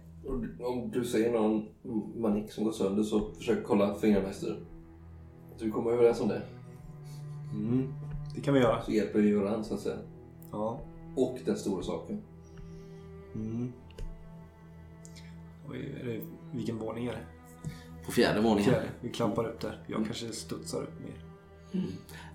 [0.60, 1.68] Om du ser någon
[2.16, 3.94] manik som går sönder så försök kolla.
[3.94, 6.42] Så vi kommer överens om det.
[7.52, 7.94] Mm.
[8.34, 8.82] Det kan vi göra.
[8.82, 9.98] Så hjälper vi varandra så att säga.
[10.50, 10.80] Ja.
[11.16, 12.22] Och den stora saken.
[13.34, 13.72] Mm.
[15.72, 16.20] Det,
[16.52, 17.26] vilken våning är det?
[18.06, 18.70] På fjärde våningen.
[18.70, 18.88] Fjärde.
[19.00, 19.82] Vi klampar upp där.
[19.86, 21.24] Jag kanske studsar upp mer.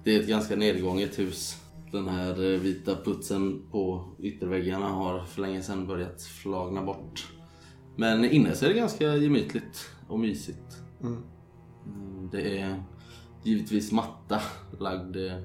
[0.03, 1.61] Det är ett ganska nedgånget hus.
[1.91, 7.33] Den här eh, vita putsen på ytterväggarna har för länge sedan börjat flagna bort.
[7.95, 10.81] Men inne så är det ganska gemytligt och mysigt.
[11.01, 11.23] Mm.
[11.85, 12.83] Mm, Det är
[13.43, 14.41] givetvis matta
[14.79, 15.37] lagd eh,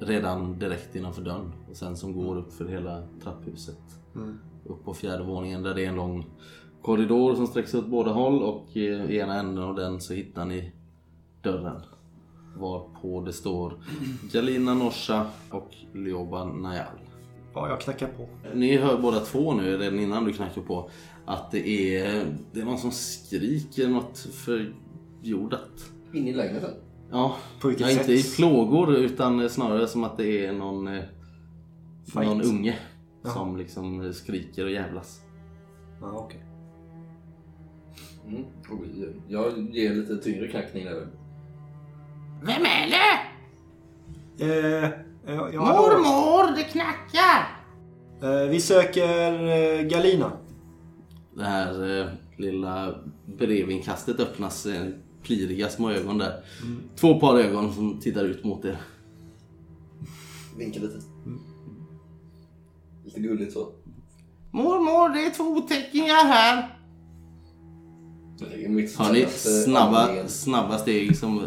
[0.00, 3.80] redan direkt innanför dörren och sen som går upp för hela trapphuset.
[4.14, 4.38] Mm.
[4.66, 6.26] Upp på fjärde våningen där det är en lång
[6.82, 10.44] korridor som sträcks åt båda håll och eh, i ena änden av den så hittar
[10.44, 10.72] ni
[11.42, 11.80] dörren.
[12.56, 13.84] Varpå det står
[14.32, 16.86] Jalina Nosha och Lyoba Najal.
[17.54, 18.28] Ja, jag knackar på.
[18.54, 20.90] Ni hör båda två nu, redan innan du knackar på,
[21.26, 25.90] att det är, det är någon som skriker något förjordat.
[26.12, 26.70] In i lägenheten.
[27.10, 28.36] Ja, På vilket ja, inte i sätt?
[28.36, 31.02] plågor utan snarare som att det är någon, eh,
[32.06, 32.26] Fight.
[32.26, 32.78] någon unge
[33.24, 33.30] Ja.
[33.30, 35.20] som liksom skriker och jävlas.
[36.00, 36.44] Ja, okej.
[38.26, 38.44] Mm.
[39.28, 41.06] Jag ger lite tyngre knackning där.
[42.42, 43.20] Vem är det?
[44.44, 44.90] Eh,
[45.26, 45.98] ja, ja, hallå.
[45.98, 47.64] Mormor, det knackar!
[48.22, 50.32] Eh, vi söker eh, Galina.
[51.34, 52.06] Det här eh,
[52.36, 52.94] lilla
[53.38, 54.86] brevinkastet öppnas, eh,
[55.22, 56.44] pliriga små ögon där.
[56.96, 58.76] Två par ögon som tittar ut mot er.
[60.58, 61.13] Vinkar lite.
[63.14, 63.72] Lite gulligt så.
[64.50, 66.78] Mormor, det är två otäckingar här.
[68.38, 71.42] Det är mitt Har ni snabba, snabba steg som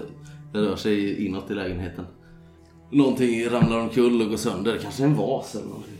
[0.54, 2.06] rör sig inåt i lägenheten?
[2.92, 5.98] Någonting ramlar omkull och går sönder, kanske en vas eller någonting.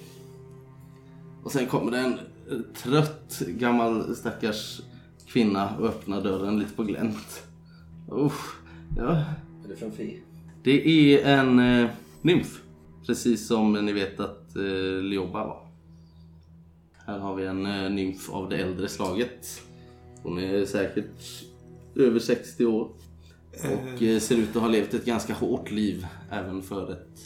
[1.44, 2.20] Och sen kommer det en
[2.84, 4.82] trött gammal stackars
[5.28, 7.44] kvinna och öppnar dörren lite på glänt.
[8.12, 8.56] Usch,
[8.98, 9.12] ja.
[9.66, 10.20] Är det för en fi?
[10.64, 11.90] Det är en eh,
[12.22, 12.62] nymf.
[13.06, 15.68] Precis som ni vet att eh, Lioba var.
[17.06, 19.62] Här har vi en eh, nymf av det äldre slaget.
[20.24, 21.22] Hon är säkert
[21.96, 22.90] över 60 år.
[23.64, 27.20] Och eh, ser ut att ha levt ett ganska hårt liv även för, ett,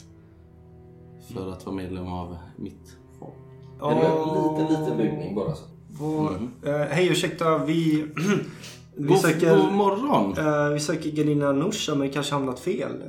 [1.34, 3.34] för att vara medlem av mitt folk.
[3.82, 5.64] Är det en liten, liten bugning bara så?
[5.90, 7.58] Vår, eh, hej, ursäkta.
[7.58, 8.06] Vi,
[8.96, 10.38] vi, God, söker, god morgon!
[10.38, 13.02] eh, vi söker Galina Nusha, men kanske hamnat fel.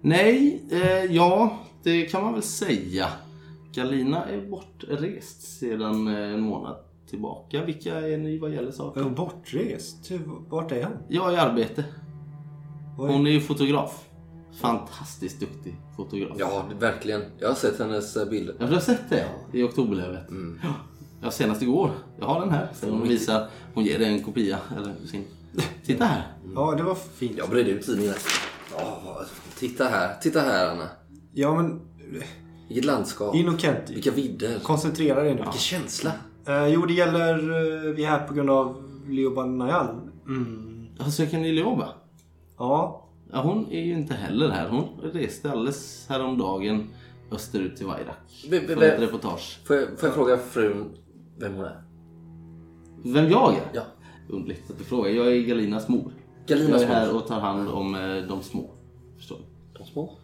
[0.00, 3.08] Nej, eh, ja det kan man väl säga.
[3.74, 6.76] Galina är bortrest sedan eh, en månad
[7.10, 7.64] tillbaka.
[7.64, 9.14] Vilka är ni vad gäller saken?
[9.14, 10.10] bortrest?
[10.48, 10.96] Vart är hon?
[11.08, 11.84] Jag är i arbete.
[12.96, 14.08] Hon är ju fotograf.
[14.60, 16.36] Fantastiskt duktig fotograf.
[16.38, 17.22] Ja, verkligen.
[17.38, 18.54] Jag har sett hennes eh, bilder.
[18.58, 20.26] Ja, du har sett det i oktoberlövet?
[20.62, 20.68] Ja.
[21.22, 21.90] ja, senast igår.
[22.18, 22.68] Jag har den här.
[22.74, 24.58] Så hon visar, hon ger dig en kopia.
[24.76, 25.24] Eller sin.
[25.84, 26.32] Titta här.
[26.54, 27.38] Ja, det var fint.
[27.38, 28.14] Jag bredde ut tidningen.
[28.76, 29.22] Åh,
[29.58, 30.14] titta här.
[30.22, 30.88] Titta här Anna.
[31.32, 31.80] Ja, men
[32.72, 33.34] Vilket landskap.
[33.34, 33.94] Innocenti.
[33.94, 34.58] Vilka vidder.
[34.58, 35.36] Koncentrera dig nu.
[35.36, 36.12] Vilken känsla.
[36.46, 37.34] Eh, jo, det gäller...
[37.34, 39.88] Eh, vi är här på grund av Lioban Najal.
[40.26, 40.86] Mm.
[40.98, 41.88] Ja, Söker ni Lioba?
[42.58, 43.08] Ja.
[43.32, 44.68] Ja, hon är ju inte heller här.
[44.68, 46.88] Hon reste alldeles häromdagen
[47.30, 48.48] österut till Vairak.
[48.48, 49.60] För ett reportage.
[49.64, 50.90] Får jag, får jag fråga frun
[51.38, 51.82] vem hon är?
[53.04, 53.62] Vem jag är?
[53.72, 53.82] Ja.
[54.28, 55.10] Underligt att du frågar.
[55.10, 56.12] Jag är Galinas mor.
[56.46, 57.16] Galinas jag är här mor.
[57.16, 58.70] och tar hand om eh, de små.
[59.16, 59.44] Förstår du?
[59.78, 60.18] De små.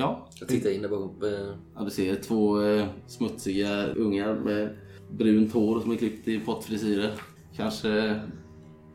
[0.00, 0.26] Ja.
[0.40, 1.22] Jag tittar in där bakom.
[1.22, 1.84] eh, ja.
[1.84, 4.76] Du ser två eh, smutsiga ungar med
[5.10, 7.12] brunt hår som är klippt i pottfrisyrer.
[7.56, 8.20] Kanske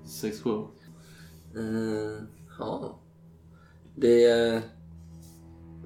[0.05, 0.67] 6-7 år.
[1.55, 2.23] Eh,
[2.59, 2.99] ja.
[3.95, 4.61] Det är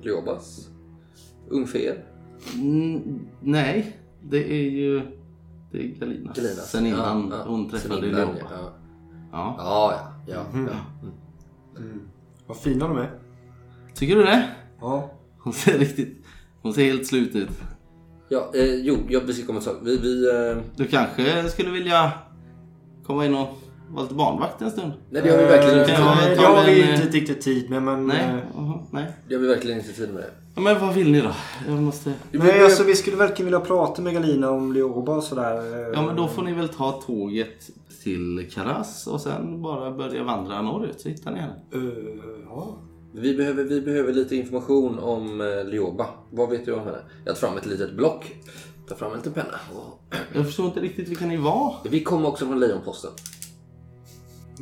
[0.01, 0.70] Liobas
[1.49, 2.05] ungfer.
[2.55, 5.01] Mm, nej, det är ju...
[5.72, 6.34] Det är Galina.
[6.36, 6.61] Galina.
[6.61, 7.43] Sen innan Ja, ja.
[7.47, 8.39] hon träffade innan, Leoba.
[8.51, 8.74] ja.
[9.32, 9.55] Ja.
[9.57, 9.93] Ja,
[10.28, 10.59] ja, ja.
[10.67, 11.11] Ja.
[11.82, 12.01] Mm.
[12.47, 13.20] Vad fina de är.
[13.95, 14.55] Tycker du det?
[14.82, 15.11] Ja.
[15.43, 16.25] Hon ser riktigt...
[16.61, 17.49] Hon ser helt slut ut.
[18.30, 22.11] ja eh, jo, ja, vi ska komma till Vi, vi, eh, Du kanske skulle vilja
[23.05, 23.47] komma in och
[23.89, 24.91] vara lite barnvakt en stund?
[25.09, 27.01] nej, det har vi verkligen Eh, inte Kan jag nej, ta det har vi en,
[27.03, 28.07] inte riktigt tid med men...
[28.07, 28.19] Nej?
[28.19, 29.05] eh, Jaha, nej.
[29.27, 30.23] Det har vi verkligen inte tid med.
[30.55, 31.32] Ja, men vad vill ni då?
[31.67, 32.13] Jag måste...
[32.32, 35.55] Vi, Nej, vi, alltså vi skulle verkligen vilja prata med Galina om Leoba och sådär.
[35.88, 35.88] eh.
[35.93, 37.69] Ja men då får ni väl ta tåget
[38.03, 41.55] till Karas och sen bara börja vandra norrut så hittar ni henne.
[41.73, 41.80] Eh,
[42.49, 42.77] ja.
[43.14, 46.05] Vi, behöver, vi behöver lite information om eh, Lioba.
[46.32, 46.97] Vad vet du om henne?
[47.26, 48.36] Jag tar fram ett litet block.
[48.88, 49.60] Tar fram en liten penna.
[49.76, 50.16] Och...
[50.36, 51.76] Jag förstår inte riktigt vilka ni var.
[51.89, 53.12] Vi kommer också från Lejonposten.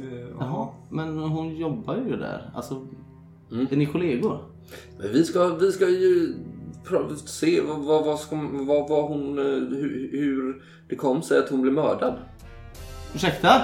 [0.02, 0.68] Eh, Jaha, Jaha.
[0.92, 2.52] men hon jobbar ju där.
[2.56, 2.88] Alltså,
[3.52, 3.68] Mm.
[3.72, 4.40] är ni kollegor?
[5.00, 6.36] Men vi ska, vi ska ju
[6.86, 11.40] pra- se vad, vad, vad, ska, vad, vad hon, eh, hur, hur det kom sig
[11.40, 12.14] att hon blev mördad.
[13.16, 13.62] Ursäkta?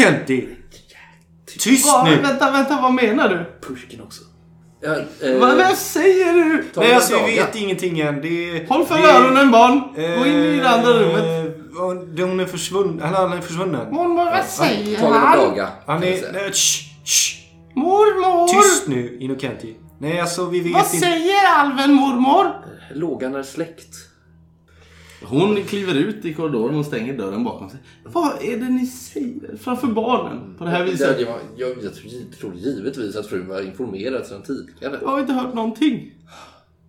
[0.00, 0.48] Innocenti!
[1.58, 2.16] Tyst Va, nu!
[2.16, 3.68] vänta, vänta, vad menar du?
[3.68, 4.22] Pushkin också.
[4.82, 4.94] Ja,
[5.28, 6.64] eh, Va, vad säger du?
[6.76, 8.20] Nej alltså vi vet ingenting än.
[8.20, 9.82] Det, Håll för det- öronen barn!
[10.18, 11.24] Gå in i det andra rummet.
[11.76, 12.20] rummet.
[12.28, 13.14] Hon är försvunnen.
[13.14, 13.94] Han är försvunnen.
[13.94, 15.38] Mormor, vad säger han?
[15.38, 15.68] dagar.
[15.86, 16.32] Han kan jag är...
[16.32, 17.36] Nej, shh, shh.
[17.74, 18.48] Mormor!
[18.62, 19.76] Tyst nu Innocenti.
[20.00, 20.96] Nej alltså vi vet Vad inte.
[20.98, 22.46] säger alven mormor?
[22.94, 23.88] Lågan är släckt.
[25.22, 27.78] Hon kliver ut i korridoren och stänger dörren bakom sig.
[28.04, 31.20] Vad är det ni säger framför barnen på det här Jag, viset?
[31.20, 34.98] jag, jag, jag tror- tror givetvis att frun var informerad sedan tidigare.
[35.02, 36.12] Jag har inte hört någonting.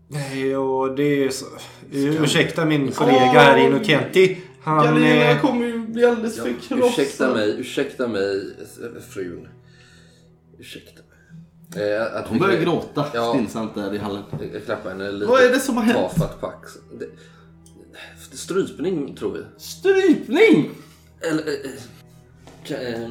[0.10, 1.46] Nej och det är så...
[1.92, 4.38] Ursäkta min kollega här Innocenti.
[4.64, 4.86] Han...
[4.86, 6.90] Galina eh, kommer ju bli alldeles Ja, för krossad.
[6.90, 8.56] ursäkta mig, ursäkta mig
[9.10, 9.48] frun.
[10.60, 11.02] Ursäkta
[11.76, 11.92] mig.
[11.94, 13.34] Eh, att Hon börjar gråta Ja.
[13.36, 14.24] stillsamt där i hallen.
[14.54, 15.98] Jag klappar henne lite Vad är det som har hänt?
[15.98, 16.84] tafatt på axeln.
[18.38, 19.40] Strypning tror vi.
[19.58, 20.70] Strypning!
[21.22, 21.44] Eller...
[21.48, 23.10] eh, eh, eh,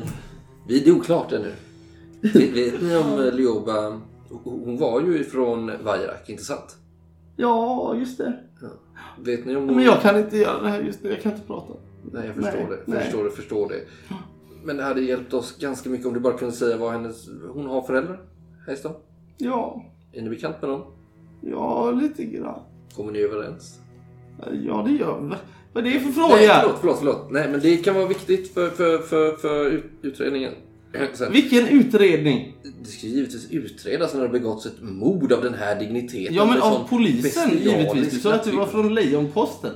[0.68, 1.52] vi, det är oklart ännu.
[2.20, 4.00] Vet, vet ni om eh, Lioba...
[4.44, 6.76] Hon var ju ifrån Vajrak, inte sant?
[7.36, 8.38] Ja, just det.
[9.18, 9.76] Vet ni om hon...
[9.76, 11.10] Men jag kan inte göra det här just nu.
[11.10, 11.72] Jag kan inte prata.
[12.12, 12.92] Nej, jag förstår Nej, det.
[12.92, 13.00] nej.
[13.02, 13.80] Förstår det, förstår det.
[14.64, 17.28] Men det hade hjälpt oss ganska mycket om du bara kunde säga vad hennes...
[17.52, 18.20] Hon har föräldrar
[18.66, 18.94] här i stan.
[19.38, 20.82] Ja, Är ni bekant med dem?
[21.40, 22.60] ja, lite grann.
[22.96, 23.80] Kommer ni överens?
[24.66, 25.34] Ja, det gör vi.
[25.72, 26.60] Vad är det för Nej, fråga?
[26.60, 27.30] förlåt, förlåt, förlåt.
[27.30, 30.52] Nej, men det kan vara viktigt för, för, för, för ut- utredningen.
[31.14, 32.56] Sen, Vilken utredning?
[32.82, 36.34] det ska givetvis utredas när det har begåtts ett mord av den här digniteten.
[36.34, 38.10] Ja, men av sån polisen givetvis.
[38.14, 39.70] Du sa att du var från Lejonposten.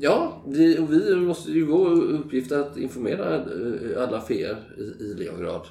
[0.00, 5.14] Ja, vi, och vi måste ju vår uppgift att informera eh, alla fler i, i
[5.18, 5.62] Leongrad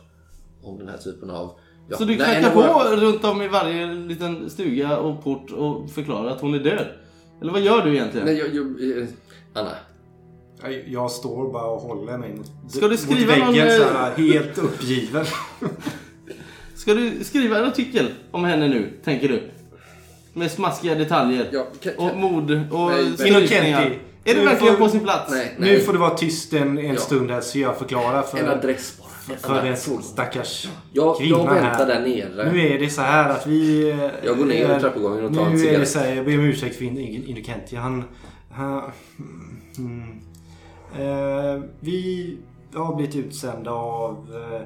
[0.64, 1.52] om den här typen av...
[1.90, 5.24] Ja, Så du nej, knackar nej, på våra- runt om i varje liten stuga och
[5.24, 6.86] port och förklarar att hon är död?
[7.42, 8.26] Eller vad gör du egentligen?
[8.28, 9.08] Nej, jag, jag, eh,
[9.54, 9.72] Anna.
[10.64, 13.88] Jag- Jag står bara och håller mig mot, Ska du skriva mot väggen någon, eh,
[13.88, 15.26] så här, helt uppgiven.
[16.76, 19.44] Ska du skriva en artikel om henne nu, tänker du?
[20.34, 21.50] Med smaskiga detaljer.
[21.52, 22.24] Ja, kan, Och kan,
[22.72, 23.40] och Nej, strypningar.
[23.68, 24.00] Innocenti.
[24.26, 25.32] Är det verkligen på sin plats?
[25.32, 25.72] nej, nej.
[25.72, 26.96] Nu får du vara tyst en, en Ja.
[27.00, 29.08] stund här så jag förklarar En för, adress bara.
[29.24, 31.86] För den stackars Jag, kvinnan jag väntar här.
[31.86, 32.52] där nere.
[32.52, 33.90] Nu är det så här att vi...
[33.92, 35.90] eh, Jag går ner är- i trappuppgången och tar en Nu är det cigarett.
[35.90, 37.76] så här, jag ber om ursäkt för In- Innocenti.
[37.76, 38.04] Han...
[38.52, 38.82] han
[39.78, 40.20] mm,
[40.96, 42.38] eh, vi
[42.74, 44.18] har blivit utsända av,
[44.54, 44.62] eh,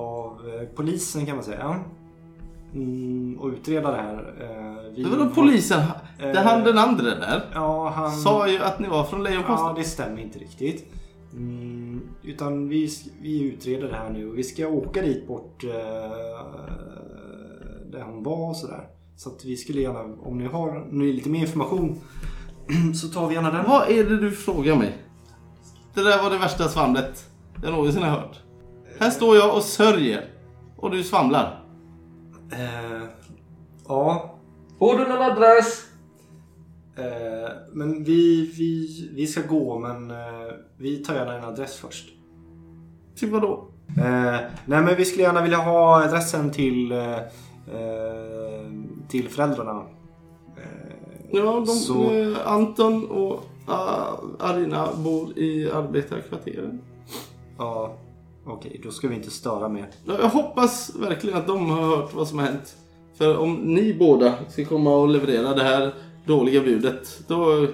[0.00, 1.80] av eh, polisen kan man säga.
[2.74, 4.34] Mm, och utreda det här.
[4.40, 5.82] Eh, vi Det var då polisen.
[6.18, 7.42] Det Eh, han den andra där.
[7.54, 8.10] Ja, han...
[8.12, 9.66] Sa ju att ni var från Lejonposten.
[9.66, 10.92] Ja, det stämmer inte riktigt.
[11.32, 12.90] Mm, utan vi,
[13.22, 15.70] vi utreder det här nu och vi ska åka dit bort eh,
[17.90, 18.88] där hon var och sådär.
[19.16, 22.00] Så att vi skulle gärna, om ni har ni lite mer information
[22.94, 23.64] så tar vi gärna den.
[23.68, 24.98] Vad är det du frågar mig?
[25.94, 27.30] Det där var det värsta svamlet
[27.62, 28.40] jag någonsin har hört.
[28.98, 30.24] Här står jag och sörjer.
[30.76, 31.64] Och du svamlar.
[32.52, 33.02] Eh,
[33.88, 34.40] ja,
[34.78, 35.89] Får du någon adress?
[37.00, 40.16] Eh, men vi, vi, vi ska gå men eh,
[40.78, 42.08] vi tar gärna en adress först.
[43.16, 43.68] Till vadå?
[43.98, 44.36] Eh,
[44.66, 46.92] nej men vi skulle gärna vilja ha adressen till,
[49.08, 49.82] till föräldrarna.
[51.32, 53.40] Ja, de, Så- Anton och
[54.38, 56.80] Arina bor i arbetarkvarteren.
[57.58, 57.94] ja,
[58.46, 59.86] okej då ska vi inte störa mer.
[60.06, 62.76] Ja, Jag hoppas verkligen att de har hört vad som har hänt.
[63.14, 65.94] För om ni båda ska komma och leverera det här
[66.26, 67.66] dåliga budet, då,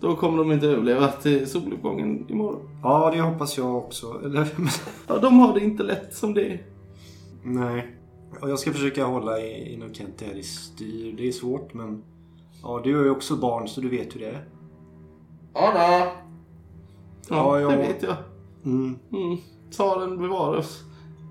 [0.00, 2.68] då kommer de inte överleva till soluppgången imorgon.
[2.82, 4.20] Ja, det hoppas jag också.
[4.24, 4.48] Eller,
[5.08, 6.62] Ja, de har det inte lätt som det är.
[7.44, 7.96] nej.
[8.40, 11.14] Och jag ska försöka hålla i- inom Kent här i styr.
[11.16, 12.02] Det är svårt men...
[12.62, 14.44] Ja, du är ju också barn så du vet hur det är.
[15.54, 16.10] Anna!
[17.28, 18.16] Ja, Ja, det vet jag.
[18.64, 18.98] Mm.
[19.12, 19.36] Mm.
[19.70, 20.82] Tsaren bevara oss.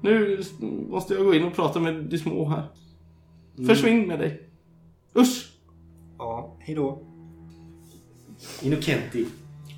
[0.04, 0.44] Nu
[0.90, 2.64] måste jag gå in och prata med de små här.
[3.68, 4.50] Försvinn med dig.
[5.16, 5.49] Usch!
[6.20, 7.00] Ja, hejdå.
[8.62, 9.26] Inokenti.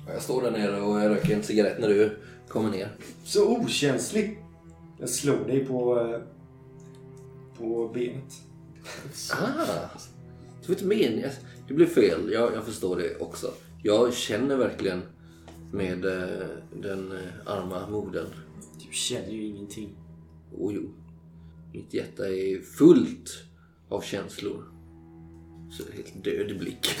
[0.06, 2.18] Jag står där nere och jag röker en cigarett när du
[2.48, 2.96] kommer ner.
[3.24, 4.38] Så okänslig.
[4.98, 6.20] Jag slog dig på, eh,
[7.58, 8.32] på benet.
[9.32, 9.88] Ah,
[10.60, 11.30] det var inte meningen.
[11.68, 12.32] Det blev fel.
[12.32, 13.50] Jag, jag förstår det också.
[13.82, 15.02] Jag känner verkligen
[15.72, 16.46] med eh,
[16.82, 18.26] den eh, arma modern.
[18.78, 19.96] Du känner ju ingenting.
[20.58, 20.90] Och jo,
[21.72, 23.30] mitt hjärta är fullt
[23.88, 24.71] av känslor.
[25.72, 26.98] Så helt död blick.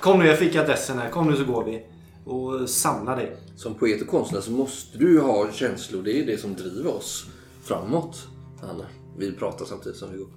[0.00, 1.10] Kom nu, jag fick adressen här.
[1.10, 1.86] Kom nu så går vi.
[2.24, 3.36] Och samla dig.
[3.56, 6.02] Som poet och konstnär så måste du ha känslor.
[6.02, 7.26] Det är det som driver oss
[7.62, 8.26] framåt.
[8.62, 8.84] Anna,
[9.18, 10.28] vi pratar samtidigt som vi går.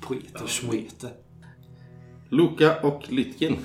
[0.00, 1.10] Poeter, smoeter.
[2.28, 3.56] Luka och Lytkin.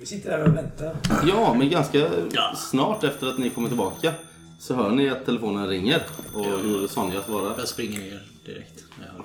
[0.00, 0.96] Vi sitter här och väntar.
[1.26, 2.10] Ja, men ganska
[2.56, 4.12] snart efter att ni kommer tillbaka
[4.58, 6.02] så hör ni att telefonen ringer
[6.34, 7.54] och hur Sonja svarar.
[7.58, 8.84] Jag springer ner direkt.
[8.98, 9.24] jag hör.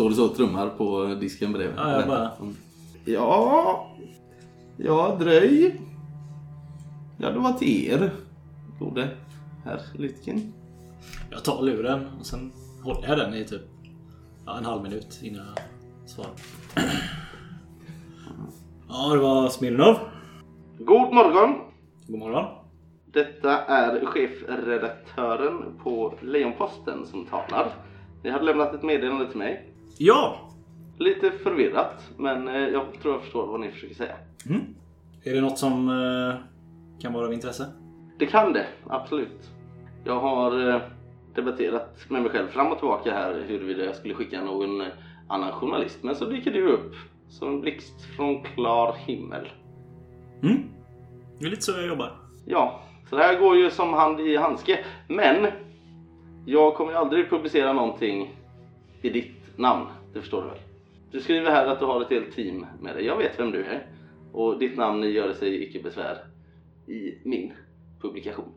[0.00, 1.78] Står du så och trummar på disken bredvid?
[1.78, 2.30] Ja, jag bara...
[2.40, 2.56] Mm.
[3.04, 3.86] Ja,
[4.76, 5.80] ja dröj.
[7.18, 8.10] Ja, det var till er,
[8.78, 9.08] gode
[9.64, 10.52] herr Lytkin.
[11.30, 13.62] Jag tar luren och sen håller jag den i typ
[14.46, 15.64] ja, en halv minut innan jag
[16.10, 16.30] svarar.
[18.88, 19.96] Ja, det var Smirnov.
[20.78, 21.54] God morgon.
[22.06, 22.44] God morgon.
[23.12, 27.72] Detta är chefredaktören på Lejonposten som talar.
[28.22, 29.69] Ni hade lämnat ett meddelande till mig.
[30.02, 30.36] Ja!
[30.98, 34.14] Lite förvirrat, men eh, jag tror jag förstår vad ni försöker säga.
[35.24, 36.34] Är det något som eh,
[37.00, 37.66] kan vara av intresse?
[38.18, 39.50] Det kan det, absolut.
[40.04, 40.80] Jag har eh,
[41.34, 44.82] debatterat med mig själv fram och tillbaka här huruvida jag skulle skicka någon
[45.28, 46.02] annan journalist.
[46.02, 46.94] Men så dyker du upp
[47.28, 49.48] som en blixt från klar himmel.
[50.42, 50.62] Mm.
[51.38, 52.12] Det är lite så jag jobbar.
[52.46, 52.80] Ja,
[53.10, 54.84] så det här går ju som hand i handske.
[55.08, 55.46] Men
[56.46, 58.34] jag kommer ju aldrig publicera någonting
[59.02, 59.86] i ditt namn.
[60.12, 60.58] Det förstår du väl?
[61.10, 63.04] Du skriver här att du har ett helt team med dig.
[63.04, 63.86] Jag vet vem du är.
[64.32, 66.18] Och ditt namn gör sig icke besvär
[66.86, 67.52] i min
[68.00, 68.52] publikation.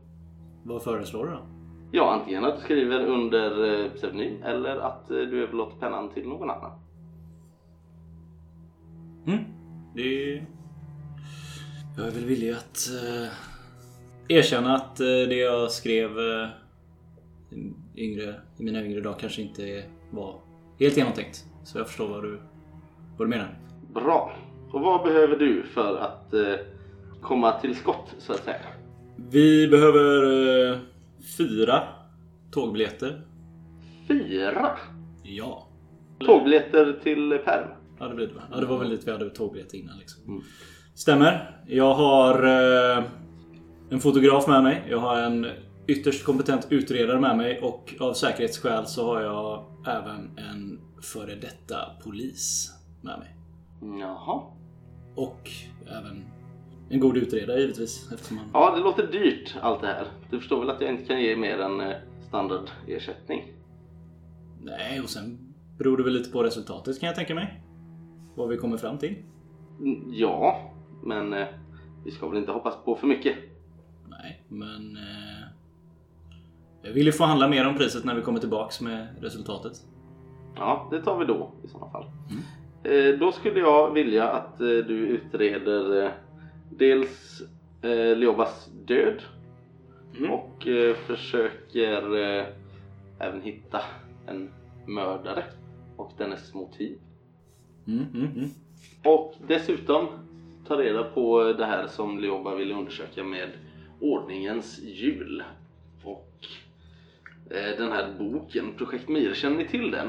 [0.63, 1.45] Vad föreslår du då?
[1.91, 6.27] Ja, antingen att du skriver under eh, pseudonym eller att eh, du överlåter pennan till
[6.27, 6.71] någon annan.
[9.27, 9.43] Mm.
[9.95, 10.45] Det är...
[11.97, 13.31] Jag är väl villig att eh,
[14.37, 16.49] erkänna att eh, det jag skrev eh,
[17.95, 20.39] yngre, i mina yngre dagar kanske inte var
[20.79, 21.45] helt genomtänkt.
[21.63, 22.39] Så jag förstår vad du,
[23.17, 23.59] vad du menar.
[23.93, 24.33] Bra.
[24.71, 26.41] Och vad behöver du för att eh,
[27.21, 28.55] komma till skott så att säga?
[29.29, 30.23] Vi behöver
[30.71, 30.77] eh,
[31.37, 31.83] fyra
[32.51, 33.21] tågbiljetter.
[34.07, 34.77] Fyra
[35.23, 35.67] Ja.
[36.19, 37.67] tågbiljetter till Perm.
[37.99, 38.41] Ja det blir det va?
[38.51, 40.43] Ja det var väl lite vi hade tågbiljetter innan liksom.
[40.95, 41.59] Stämmer.
[41.67, 42.43] Jag har
[42.97, 43.03] eh,
[43.89, 44.83] en fotograf med mig.
[44.89, 45.47] Jag har en
[45.87, 51.77] ytterst kompetent utredare med mig och av säkerhetsskäl så har jag även en före detta
[52.03, 52.71] polis
[53.01, 53.35] med mig.
[53.99, 54.41] Jaha.
[55.15, 55.49] Och
[55.87, 56.25] även
[56.89, 58.45] en god utredare givetvis eftersom man...
[58.53, 60.07] Ja, det låter dyrt allt det här.
[60.29, 61.95] Du förstår väl att jag inte kan ge mer än eh,
[62.27, 63.53] standardersättning?
[64.61, 67.63] Nej, och sen beror det väl lite på resultatet kan jag tänka mig.
[68.35, 69.15] Vad vi kommer fram till.
[69.79, 70.73] Mm, Ja,
[71.03, 71.47] men eh,
[72.05, 73.35] vi ska väl inte hoppas på för mycket.
[74.07, 74.97] Nej, men...
[76.85, 79.73] Jag vill ju förhandla mer om priset när vi kommer tillbaks med resultatet.
[80.55, 82.05] Ja, det tar vi då i sådana fall.
[82.83, 86.11] Eh, då skulle jag vilja att eh, du utreder eh,
[86.69, 87.41] dels
[87.81, 89.21] eh, Leobas död
[90.29, 92.45] och eh, försöker eh,
[93.19, 93.81] även hitta
[94.27, 94.49] en
[94.87, 95.43] mördare
[95.97, 96.97] och dennes motiv.
[97.87, 98.49] Mm, mm, mm.
[99.05, 100.07] Och dessutom
[100.67, 103.49] ta reda på det här som Leoba ville undersöka med
[103.99, 105.43] ordningens jul.
[107.53, 110.07] Eh, den här boken, Projekt Mir, känner ni till den?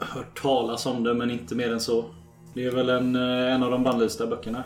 [0.00, 2.04] Hört talas om det men inte mer än så.
[2.54, 4.64] Det är väl en, eh, en av de bannlysta böckerna.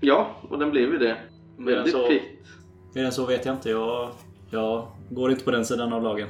[0.00, 1.16] Ja, och den blev ju det.
[1.56, 2.24] Mer Väldigt så- kvickt.
[2.94, 3.70] Mer än så vet jag inte.
[3.70, 4.10] Jag
[4.52, 6.28] Jag går inte på den sidan av lagen.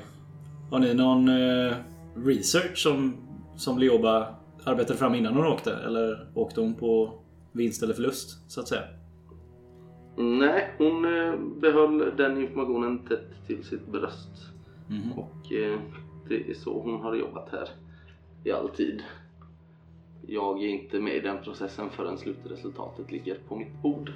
[0.71, 1.75] Har ni någon eh,
[2.17, 3.15] research som,
[3.57, 5.73] som Leoba arbetade fram innan hon åkte?
[5.87, 7.13] Eller åkte hon på
[7.53, 8.83] vinst eller förlust, så att säga?
[10.17, 14.31] Nej, hon eh, behöll den informationen tätt till sitt bröst.
[14.91, 15.13] Mhm.
[15.13, 15.81] Och eh,
[16.29, 17.69] det är så hon har jobbat här
[18.45, 19.03] i all tid.
[20.27, 24.13] Jag är inte med i den processen förrän slutresultatet ligger på mitt bord.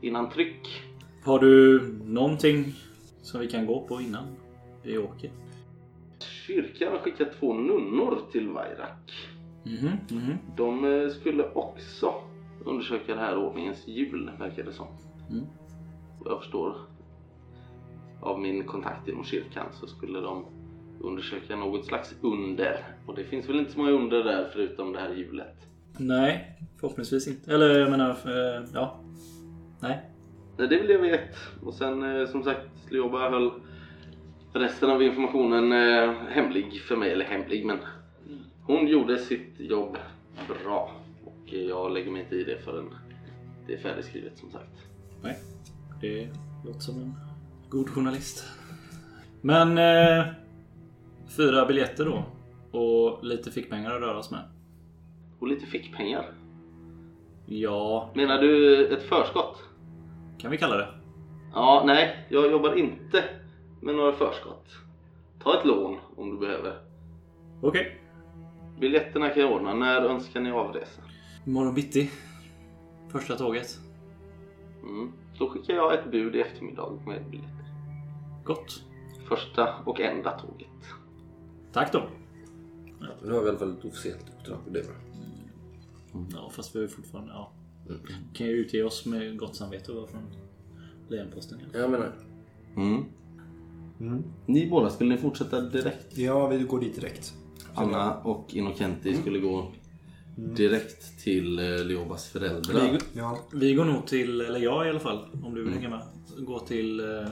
[0.00, 0.82] Innan tryck.
[1.24, 2.64] Har du någonting
[3.22, 4.24] som vi kan gå på innan
[4.82, 5.30] vi åker?
[6.18, 9.12] Kyrkan har skickat två nunnor till Vairak.
[9.64, 10.38] Mhm, mhm.
[10.56, 12.14] De eh, skulle också
[12.64, 14.86] undersöka det här ordningens hjul, verkar det som.
[15.30, 15.44] Mm.
[16.24, 16.76] Jag förstår
[18.20, 20.44] av min kontakt inom kyrkan så skulle de
[21.00, 22.84] undersöka något slags under.
[23.06, 25.56] Och det finns väl inte så många under där förutom det här hjulet.
[25.98, 27.54] Nej, förhoppningsvis inte.
[27.54, 28.16] Eller jag menar,
[28.74, 29.00] ja.
[29.80, 30.00] Nej.
[30.56, 31.36] Nej, det är väl det jag vet.
[31.62, 33.52] Och sen eh, som sagt, Lioba höll
[34.52, 37.12] resten av informationen eh, hemlig för mig.
[37.12, 37.78] Eller hemlig, men
[38.62, 39.96] hon gjorde sitt jobb
[40.64, 40.92] bra.
[41.24, 42.94] Och jag lägger mig inte i det förrän
[43.66, 44.76] det är färdigskrivet som sagt.
[45.22, 45.38] Nej.
[46.00, 46.28] Det
[46.64, 47.29] låter som en
[47.70, 48.44] god journalist.
[49.40, 50.24] Men eh,
[51.36, 52.24] fyra biljetter då.
[52.78, 54.42] Och lite fickpengar att röra oss med.
[55.38, 56.32] Och lite fickpengar.
[57.46, 59.56] Ja, Menar du ett förskott?
[60.38, 60.88] kan vi kalla det.
[61.54, 63.24] Ja, nej, jag jobbar inte
[63.80, 64.66] med några förskott.
[65.42, 66.78] Ta ett lån om du behöver.
[67.62, 68.00] Okej.
[68.80, 69.74] Biljetterna kan jag ordna.
[69.74, 71.02] När önskar ni avresa?
[71.46, 72.10] Imorgon bitti.
[73.08, 73.78] Första tåget.
[74.82, 75.12] Mm.
[75.38, 77.59] Då skickar jag ett bud i eftermiddag med biljetter.
[78.44, 78.82] Gott.
[79.28, 80.68] Första och enda tåget.
[81.72, 82.08] Tack då.
[83.24, 84.58] Nu har vi i alla fall ett officiellt uppdrag.
[84.70, 84.94] Det är bra.
[86.32, 87.32] Ja, fast vi är fortfarande...
[87.32, 87.52] Ja.
[88.34, 90.22] Kan ju utge oss med gott samvete och vara från
[91.08, 91.58] Lejonposten.
[91.72, 92.12] Jag menar,
[92.76, 93.04] Mm.
[94.00, 94.22] Mm.
[94.46, 96.18] Ni båda, skulle ni fortsätta direkt?
[96.18, 97.34] Ja, vi går dit direkt.
[97.74, 99.72] Anna och Innocenti skulle gå
[100.36, 102.80] direkt till eh, Leobas föräldrar.
[102.92, 103.38] Vi, Ja.
[103.52, 106.02] vi går nog till, eller jag i alla fall, om du vill hänga med.
[106.38, 107.26] Gå till eh,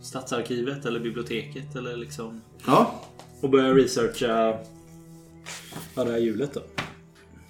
[0.00, 2.40] Stadsarkivet eller biblioteket eller liksom...
[2.66, 3.00] Ja,
[3.40, 4.58] Och börja researcha
[5.94, 6.60] ja, det här hjulet då.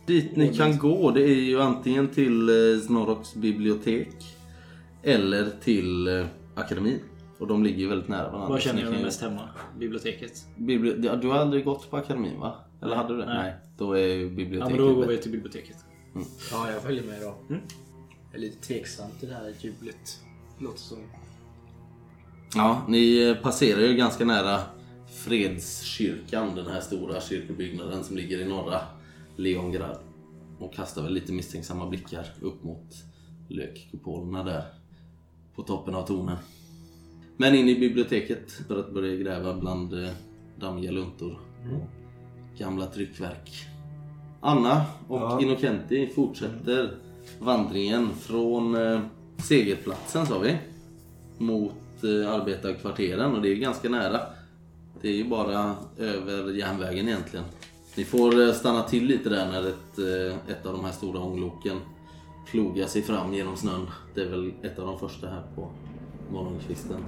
[0.07, 4.37] dit ni kan gå det är ju antingen till eh, Snorroks bibliotek
[5.03, 6.99] eller till eh, akademin.
[7.39, 8.49] Och de ligger ju väldigt nära varandra.
[8.49, 9.49] Var så känner jag mig mest hemma?
[9.79, 10.47] Biblioteket.
[10.57, 12.55] Bibli- ja, du har aldrig gått på akademin va?
[12.83, 13.27] Eller hade du det?
[13.27, 13.55] Nej.
[13.79, 15.77] Då är ju Ja biblioteket men då går vi till biblioteket.
[16.51, 17.35] Ja, jag följer med då.
[17.49, 17.63] Mm.
[18.31, 20.21] Jag är lite tveksam till det här hjulet.
[20.59, 20.99] Låter som...
[22.55, 24.61] Ja, ni passerar ju ganska nära
[25.25, 28.81] Fredskyrkan, den här stora kyrkobyggnaden som ligger i norra
[29.37, 29.99] Leongrad.
[30.59, 32.95] Och kastar väl lite misstänksamma blickar upp mot
[33.49, 34.65] lökkupolerna där
[35.55, 36.37] på toppen av tornen.
[37.37, 40.11] Men in i biblioteket för att börja gräva bland eh,
[40.61, 41.39] dammiga luntor
[41.73, 41.89] och
[42.59, 43.53] gamla tryckverk.
[44.41, 45.41] Anna och Ja.
[45.43, 46.95] Innocenti fortsätter
[47.39, 49.01] vandringen från eh,
[49.39, 50.59] segerplatsen sa vi
[51.39, 51.73] mot
[52.05, 54.21] Eh, arbetarkvarteren och det är ganska nära.
[55.01, 57.45] Det är ju bara över järnvägen egentligen.
[57.95, 61.21] Ni får eh, stanna till lite där när ett, eh, ett av de här stora
[61.21, 61.77] ångloken
[62.51, 63.87] plogar sig fram genom snön.
[64.15, 65.71] Det är väl ett av de första här på
[66.33, 67.05] morgonkvisten.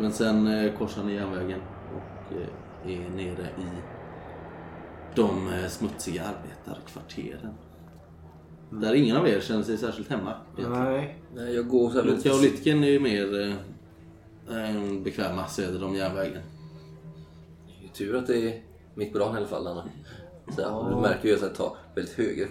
[0.00, 1.60] Men sen korsar ni järnvägen
[1.96, 2.36] och
[2.88, 3.66] är nere i
[5.14, 7.54] de smutsiga arbetarkvarteren.
[8.70, 10.34] Där ingen av er känner sig särskilt hemma.
[10.58, 10.84] egentligen.
[10.84, 11.18] Nej.
[11.34, 12.42] nej, jag går så här Luka och.
[12.42, 13.56] Lytken är ju mer
[14.48, 16.42] eh, bekväma söder om järnvägen.
[17.80, 18.62] Det är tur att det är
[18.94, 19.84] mitt på dagen i alla fall, Anna.
[20.56, 22.46] Så här, Du märker ju att jag tar väldigt höga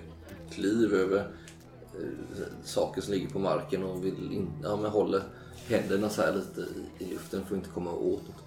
[0.51, 5.21] kliv över eh, saker som ligger på marken och vill in, ja, men håller
[5.67, 8.43] händerna så här lite i, i luften för att inte komma åt något.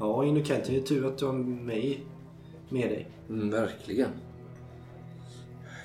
[0.00, 2.06] Ja, Innocenti, det är tur att du har mig
[2.68, 3.10] med dig.
[3.28, 4.10] Mm, verkligen.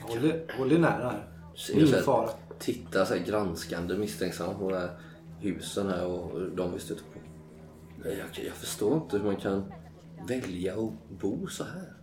[0.01, 1.27] Håll Håll dig nära här.
[1.73, 2.29] Ingen fara.
[2.59, 4.89] tittar så här granskande misstänksamt på de här
[5.39, 7.19] husen här och de vi stöter på.
[8.09, 9.71] Jag, jag förstår inte hur man kan
[10.27, 11.93] välja att bo så här.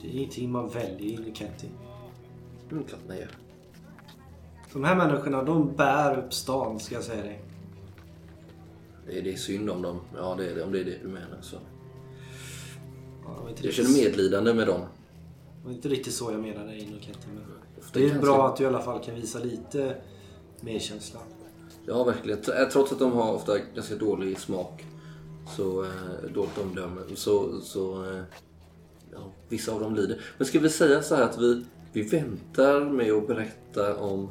[0.00, 1.68] Det är ingenting man väljer i Innocenti.
[2.70, 3.30] Mm, klart man gör.
[4.72, 7.42] De här människorna, de bär upp stan, ska jag säga dig.
[9.06, 10.00] Det är, det är synd om dem.
[10.16, 11.38] Ja, det är det, om det är det du menar.
[11.40, 11.56] Så.
[13.24, 14.80] Ja, det inte Jag känner medlidande med dem.
[15.62, 17.18] Det var inte riktigt så jag menade Innocenti.
[17.34, 17.42] Men
[17.92, 19.96] det är ganska- bra att du i alla fall kan visa lite
[20.60, 21.20] medkänsla.
[21.86, 22.38] Ja, verkligen.
[22.38, 24.84] Eh, Trots att de har ofta ganska dålig smak,
[25.56, 25.90] så eh,
[26.34, 28.22] dåligt omdöme, så, så eh,
[29.12, 30.20] ja, vissa av dem lider.
[30.38, 34.30] Men ska vi säga så här att vi, vi väntar med att berätta om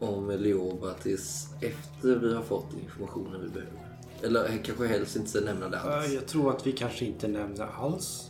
[0.00, 3.98] om Leoba tills efter vi har fått informationen vi behöver.
[4.22, 6.12] Eller kanske helst inte nämna det alls.
[6.12, 8.27] Jag tror att vi kanske inte nämner alls.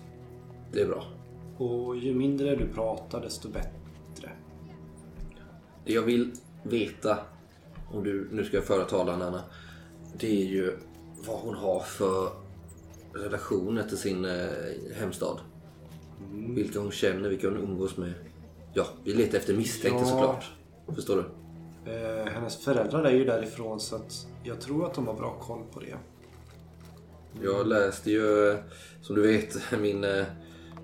[0.73, 1.05] Det är bra.
[1.59, 4.31] Och ju mindre du pratar desto bättre.
[5.85, 7.19] Det jag vill veta,
[7.93, 9.43] om du nu ska föra talan Anna,
[10.19, 10.79] det är ju
[11.27, 12.29] vad hon har för
[13.12, 14.49] relationer till sin eh,
[14.95, 15.41] hemstad.
[16.33, 18.12] Vilka hon känner, vilka hon umgås med.
[18.75, 20.07] Ja, vi letar efter misstänkta Ja.
[20.07, 20.51] såklart.
[20.95, 21.25] Förstår du?
[21.93, 25.62] Eh, hennes föräldrar är ju därifrån så att jag tror att de har bra koll
[25.73, 25.97] på det.
[27.43, 28.57] Jag läste ju, eh,
[29.03, 30.25] som du vet, min, eh,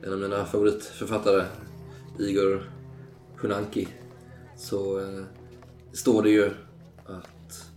[0.07, 1.47] en av mina favoritförfattare,
[2.19, 2.71] Igor
[3.37, 3.89] Hunanki.
[4.57, 5.25] Så eh,
[5.93, 6.51] står det ju
[7.07, 7.71] att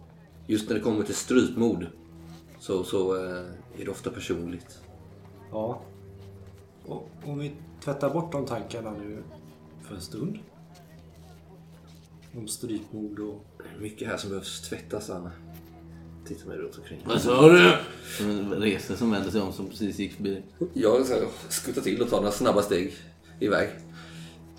[0.47, 1.85] just när det kommer till strypmord
[2.59, 3.45] så, så eh,
[3.77, 4.81] är det ofta personligt.
[5.51, 5.81] Ja.
[6.85, 9.23] Och om vi tvättar bort de tankarna nu
[9.81, 10.39] för en stund.
[12.35, 13.45] Om strypmord och...
[13.79, 15.31] Mycket här som behövs tvättas, Anna.
[16.27, 16.99] Titta mig runt omkring.
[17.05, 17.73] Vad sa du?
[18.17, 20.41] Som reser som vänder sig om som precis gick förbi.
[20.73, 21.05] Jag
[21.49, 22.93] skuttar till och tar några snabba steg
[23.39, 23.69] iväg.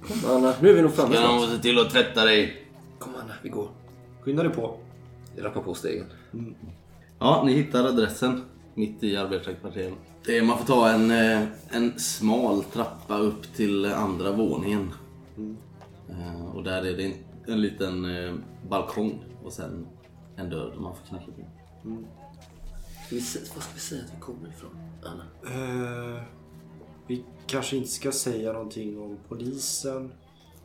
[0.00, 1.40] Kom Anna, nu är vi nog framme Ska snart.
[1.40, 2.66] någon se till att tvätta dig?
[2.98, 3.68] Kom Anna, vi går.
[4.20, 4.78] Skynda dig på.
[5.36, 6.06] Jag rappar på stegen.
[7.18, 8.42] Ja, ni hittar adressen
[8.74, 9.94] mitt i arbetarkvarteren.
[10.46, 14.90] Man får ta en, eh, en smal trappa upp till andra våningen.
[16.08, 17.12] Eh, Och där är det en,
[17.46, 18.34] en liten eh,
[18.68, 19.86] balkong och sen
[20.36, 21.47] en dörr man får knacka på.
[21.82, 23.20] Ska vi
[23.54, 24.70] vad ska vi säga att vi kommer ifrån,
[25.02, 25.24] Anna?
[26.16, 26.22] Eh,
[27.06, 30.12] vi kanske inte ska säga någonting om polisen.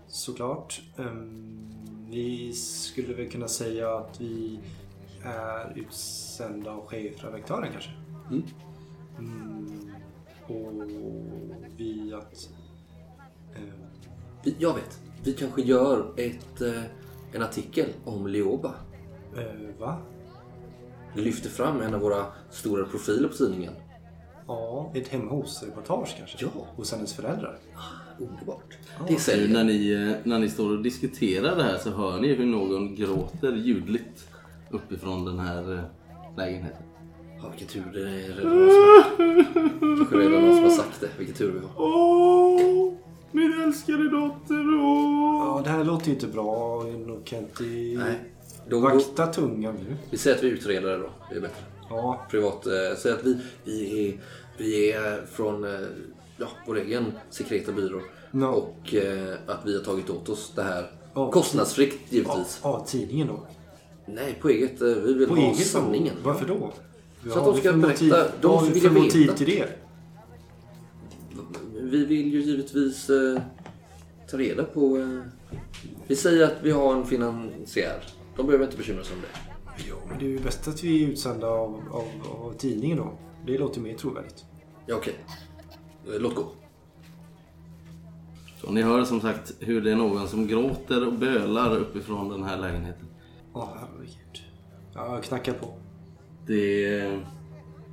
[0.08, 0.82] Såklart.
[0.98, 1.70] Ehm,
[2.10, 4.60] vi skulle väl kunna säga att vi
[5.24, 7.92] är utsända av chefredaktören kanske.
[8.30, 8.44] Mm.
[9.20, 9.92] Mm,
[10.48, 10.84] och
[11.78, 12.50] vi att...
[14.44, 15.00] Vi, jag vet.
[15.24, 16.84] Vi kanske gör ett, eh,
[17.34, 18.76] en artikel om Leoba.
[19.38, 19.98] eh, va?
[21.16, 23.74] Lyfter fram en av våra stora profiler på tidningen.
[24.48, 26.38] Ja, ett hemma hos-reportage kanske?
[26.40, 26.68] Ja.
[26.76, 27.58] Hos hennes föräldrar?
[28.20, 28.78] Underbart.
[29.00, 29.06] Ja.
[29.08, 29.48] Det säljer.
[29.48, 32.96] när ni, eh, när ni står och diskuterar det här så hör ni hur någon
[32.96, 34.28] gråter ljudligt
[34.72, 35.80] uppifrån den här eh,
[36.38, 36.84] lägenheten.
[37.42, 41.10] Ja, vilken tur det är redan någon som, kanske redan någon som har sagt det.
[41.18, 41.70] Vilken tur vi har.
[41.78, 42.94] Åh,
[43.32, 45.46] min älskade dotter, åh!
[45.46, 46.84] Ja, det här låter ju inte bra.
[46.84, 47.64] Nog kan inte...
[47.64, 48.33] Nej.
[48.70, 49.96] Då, Vakta tungan nu.
[50.10, 51.10] vi säger att vi är utredare då.
[51.30, 51.56] Det är bättre.
[51.90, 52.66] Ja, Privat.
[52.68, 54.18] Eh, säg att vi, vi, är,
[54.58, 55.80] vi är från eh,
[56.38, 58.02] ja, vår egen sekreta byrå.
[58.32, 58.48] Ja.
[58.48, 60.92] Och eh, att vi har tagit åt oss det här.
[61.14, 61.32] Ja.
[61.32, 62.60] Kostnadsfritt givetvis.
[62.64, 63.40] ja tidningen då.
[64.06, 64.82] Nej, på eget.
[64.82, 66.16] eh, Vi vill På ha eget sanningen.
[66.24, 66.30] då?
[66.30, 66.74] Varför då?
[67.32, 69.34] Så att de ska berätta- de Vad har vill för motiv veta.
[69.38, 69.68] till det?
[71.82, 73.42] Vi vill ju givetvis eh,
[74.32, 74.98] ta reda på...
[74.98, 75.20] Eh,
[76.08, 78.04] vi säger att vi har en finansiär.
[78.36, 79.84] De behöver inte bekymra sig om det.
[79.90, 83.14] Ja, men det är ju bäst att vi är utsända av, av, av tidningen då.
[83.46, 84.46] Det låter mer trovärdigt.
[84.86, 85.16] Ja, okej.
[86.08, 86.46] Eh, Låt gå.
[88.62, 92.44] Så ni hör som sagt hur det är någon som gråter och bölar uppifrån den
[92.44, 93.08] här lägenheten.
[93.54, 94.44] Åh herregud.
[94.94, 95.78] Ja, jag knackar på.
[96.48, 97.20] Det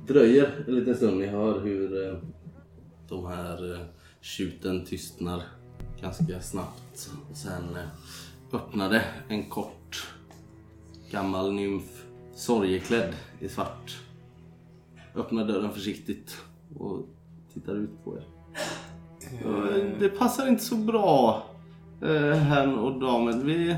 [0.07, 1.17] dröjer en liten stund.
[1.17, 2.17] Ni hör hur eh,
[3.09, 3.79] de här eh,
[4.21, 5.43] tjuten tystnar
[6.01, 7.11] ganska snabbt.
[7.29, 7.77] Och sen
[8.53, 9.80] öppnade en kort
[11.11, 12.05] gammal nymf,
[12.35, 13.99] sorgeklädd i svart.
[15.15, 16.37] Öppnar dörren försiktigt
[16.79, 16.99] och
[17.53, 18.23] tittar ut på er.
[19.45, 21.43] Eh, Det passar inte så bra,
[22.01, 23.45] eh, herrn och damen.
[23.45, 23.75] Vi,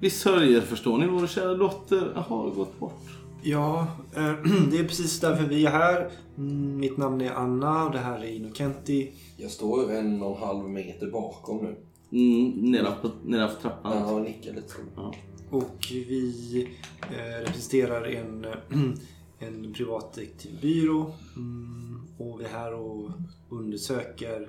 [0.00, 1.06] vi sörjer förstår ni.
[1.06, 3.02] Vår kära dotter har gått bort.
[3.42, 4.32] Ja, eh,
[4.70, 6.10] det är precis därför vi är här.
[6.38, 9.12] Mm, Mitt namn är Anna och det här är Inokenti.
[9.36, 11.76] Jag står en och en halv meter bakom nu.
[12.12, 14.02] Mm, nedanför, nedanför trappan.
[14.02, 14.74] Han nickar lite.
[14.96, 15.14] Ja.
[15.50, 16.68] Och vi
[17.00, 18.46] eh, representerar en,
[19.38, 21.14] en privatdetektivbyrå.
[21.36, 23.10] Mm, och vi är här och
[23.48, 24.48] undersöker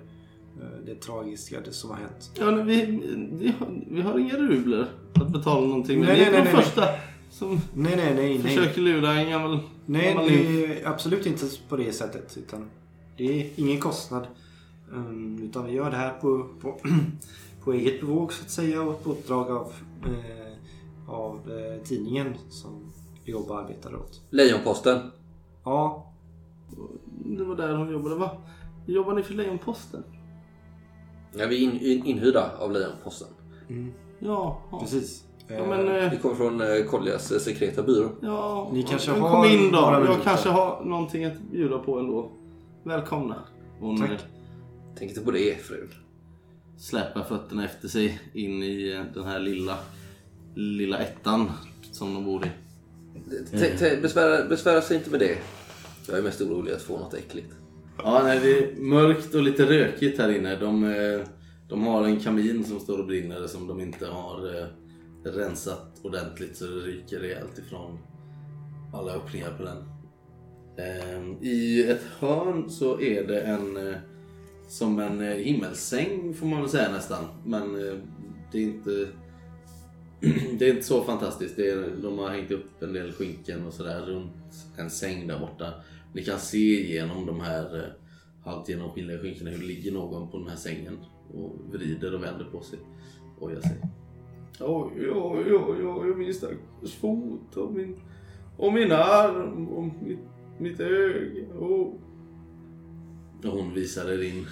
[0.61, 2.31] eh, det tragiska det som har hänt.
[2.39, 2.85] Ja, men vi,
[3.31, 6.07] vi, har, vi har inga rubler att betala någonting med.
[6.07, 6.63] Nej, nej, nej, nej.
[6.63, 6.87] första
[7.29, 8.37] som Nej, nej, nej.
[8.37, 8.55] nej.
[8.55, 9.59] försöker lura en gammal...
[9.85, 12.37] Nej, gammal det är absolut inte på det sättet.
[12.37, 12.69] Utan
[13.17, 14.27] det är ingen kostnad.
[14.91, 16.79] Um, utan vi gör det här på, på,
[17.63, 19.73] på eget bevåg så att säga och på uppdrag av,
[20.05, 20.46] eh,
[21.07, 22.93] av eh, tidningen som
[23.25, 24.21] vi jobbar och arbetar åt.
[24.29, 25.11] Lejonposten.
[25.63, 26.13] Ja,
[27.25, 28.15] Det var där hon jobbade.
[28.15, 28.31] Va?
[28.85, 30.03] Jobbar ni för Lejonposten?
[31.37, 33.27] Ja, vi är in, in, inhyrda av Lejonposten.
[34.19, 34.61] Ja.
[34.71, 34.79] ja.
[34.79, 35.23] precis.
[35.47, 38.09] Ja, men, Eh, eh, Vi kommer från eh, Collias eh, sekreta byrå.
[38.21, 39.77] ja, Ni kanske har Kom in då.
[39.77, 40.23] Jag minuter.
[40.23, 42.31] kanske har någonting att bjuda på ändå.
[42.83, 43.35] Välkomna.
[43.79, 44.09] Hon Tack.
[44.11, 44.17] eh,
[44.97, 45.89] Tänk inte på det, frun.
[46.77, 49.77] släpar fötterna efter sig in i eh, den här lilla
[50.57, 51.51] lilla ettan
[51.91, 52.49] som de bor i.
[53.79, 55.37] T- Besvära, besvära sig inte med det.
[56.07, 57.53] Jag är mest orolig att få något äckligt.
[57.97, 60.55] Ja, nej, det är mörkt och lite rökigt här inne.
[60.55, 61.21] De, eh,
[61.69, 64.65] de har en kamin som står och brinner som de inte har eh,
[65.23, 67.99] rensat ordentligt så det ryker rejält ifrån
[68.93, 69.77] alla öppningar på den.
[70.77, 73.95] Eh, I ett hörn så är det en eh,
[74.67, 77.23] som en eh, himmelssäng får man väl säga nästan.
[77.45, 77.93] Men eh,
[78.51, 79.07] det är inte
[80.59, 81.55] det är inte så fantastiskt.
[81.55, 84.31] Det är, de har hängt upp en del skynken och sådär runt
[84.77, 85.73] en säng där borta.
[86.13, 87.83] Ni kan se genom de här eh,
[88.43, 90.97] halvt genomskinliga skynkena hur det ligger någon på den här sängen
[91.33, 92.79] och vrider och vänder på sig.
[93.39, 93.81] Ojar sig.
[94.59, 97.99] Oj, oj, oj, oj, min stackars fot och min,
[98.57, 100.19] och min arm och mitt,
[100.59, 101.45] mitt öga.
[101.59, 101.93] Oh.
[103.43, 104.45] Och hon visar er in.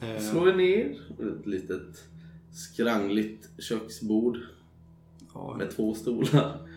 [0.00, 1.00] Eh, Slå er ner.
[1.18, 2.08] Ett litet
[2.54, 4.38] skrangligt köksbord
[5.34, 6.68] ja, med två stolar.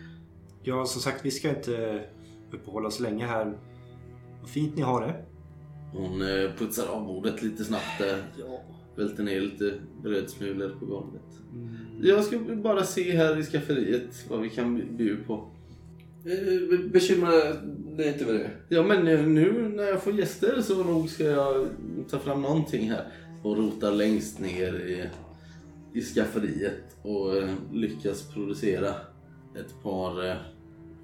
[0.62, 2.04] ja, som sagt, vi ska inte
[2.52, 3.58] uppehålla oss länge här.
[4.40, 5.14] Vad fint ni har det.
[5.92, 8.22] Hon eh, putsar av bordet lite snabbt där.
[8.38, 8.60] Ja.
[8.96, 11.22] Välter ner lite brödsmulor på golvet.
[12.02, 15.48] Jag ska bara se här i skafferiet vad vi kan bjuda på.
[16.24, 17.30] Eh, be- Bekymra
[17.96, 18.50] dig inte med det.
[18.68, 21.68] Ja men eh, nu när jag får gäster så nog ska jag
[22.10, 23.06] ta fram någonting här.
[23.42, 25.08] Och rotar längst ner i,
[25.98, 28.88] i skafferiet och eh, lyckas producera
[29.54, 30.36] ett par eh,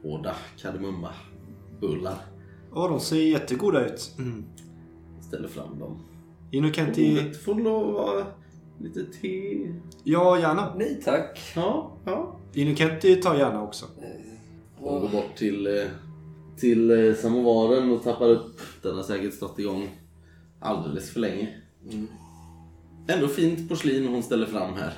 [0.03, 2.19] hårda kardemummabullar.
[2.75, 4.15] Ja, de ser jättegoda ut.
[4.19, 4.45] Mm.
[5.21, 5.99] Ställer fram dem.
[6.51, 7.15] Inokenti...
[7.15, 8.27] Bordet får lov att vara
[8.81, 9.59] lite te.
[10.05, 10.75] Ja, gärna.
[10.75, 11.53] Nej tack.
[11.57, 12.37] Ja, ja.
[12.53, 13.87] Inokenti tar gärna också.
[14.77, 15.85] Hon går bort till, eh,
[16.57, 18.61] till samovaren och tappar upp.
[18.83, 19.89] Den har säkert stått igång
[20.61, 21.49] alldeles för länge.
[23.07, 24.93] Ändå fint porslin hon ställer fram här.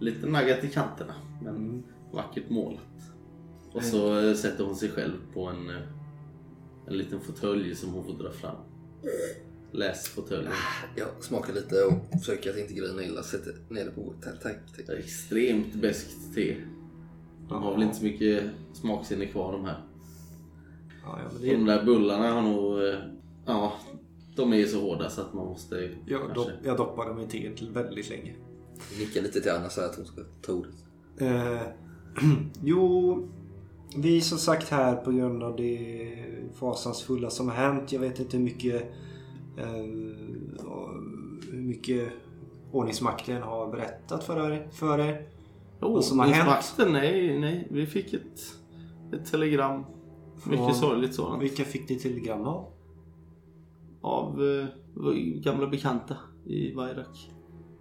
[0.00, 1.82] Lite naggat i kanterna, men
[2.12, 2.80] vackert målat.
[3.72, 5.76] Och så eh, sätter hon sig själv på en, eh,
[6.88, 8.56] en liten fåtölj som hon får dra fram.
[9.72, 10.52] Läsfåtöljen.
[10.96, 13.22] Jag smakar lite och försöker att inte grina illa.
[13.22, 14.22] Sätter ner det på bordet.
[14.22, 14.86] Tack, tack.
[14.86, 14.98] tack.
[14.98, 16.56] Extremt beskt te.
[17.48, 19.82] De har väl inte så mycket smaksinne kvar de här.
[21.04, 22.82] Ja, ja, men De det, där bullarna har nog...
[22.88, 22.98] eh,
[23.46, 23.72] Ja,
[24.36, 26.34] de är ju så hårda så att man måste jag, kanske...
[26.34, 28.34] dopp, jag doppar dem i te till väldigt länge.
[28.92, 30.74] Jag nickar lite till Anna så att hon ska ta ordet.
[31.18, 31.62] Eh,
[32.62, 33.28] jo,
[33.96, 36.08] vi är som sagt här på grund av det
[36.54, 37.92] fasansfulla som har hänt.
[37.92, 38.82] Jag vet inte hur mycket,
[39.58, 39.84] eh,
[41.50, 42.08] hur mycket
[42.72, 44.68] ordningsmakten har berättat för er.
[44.72, 45.28] För er.
[45.80, 46.74] Oh, vad som har hänt.
[46.78, 47.68] Nej, nej.
[47.70, 48.40] Vi fick ett,
[49.12, 49.84] ett telegram.
[50.44, 51.42] Mycket sorgligt sådant.
[51.42, 52.73] Vilka fick ni telegram av?
[54.04, 54.66] Av eh,
[55.40, 57.30] gamla bekanta i Vairak.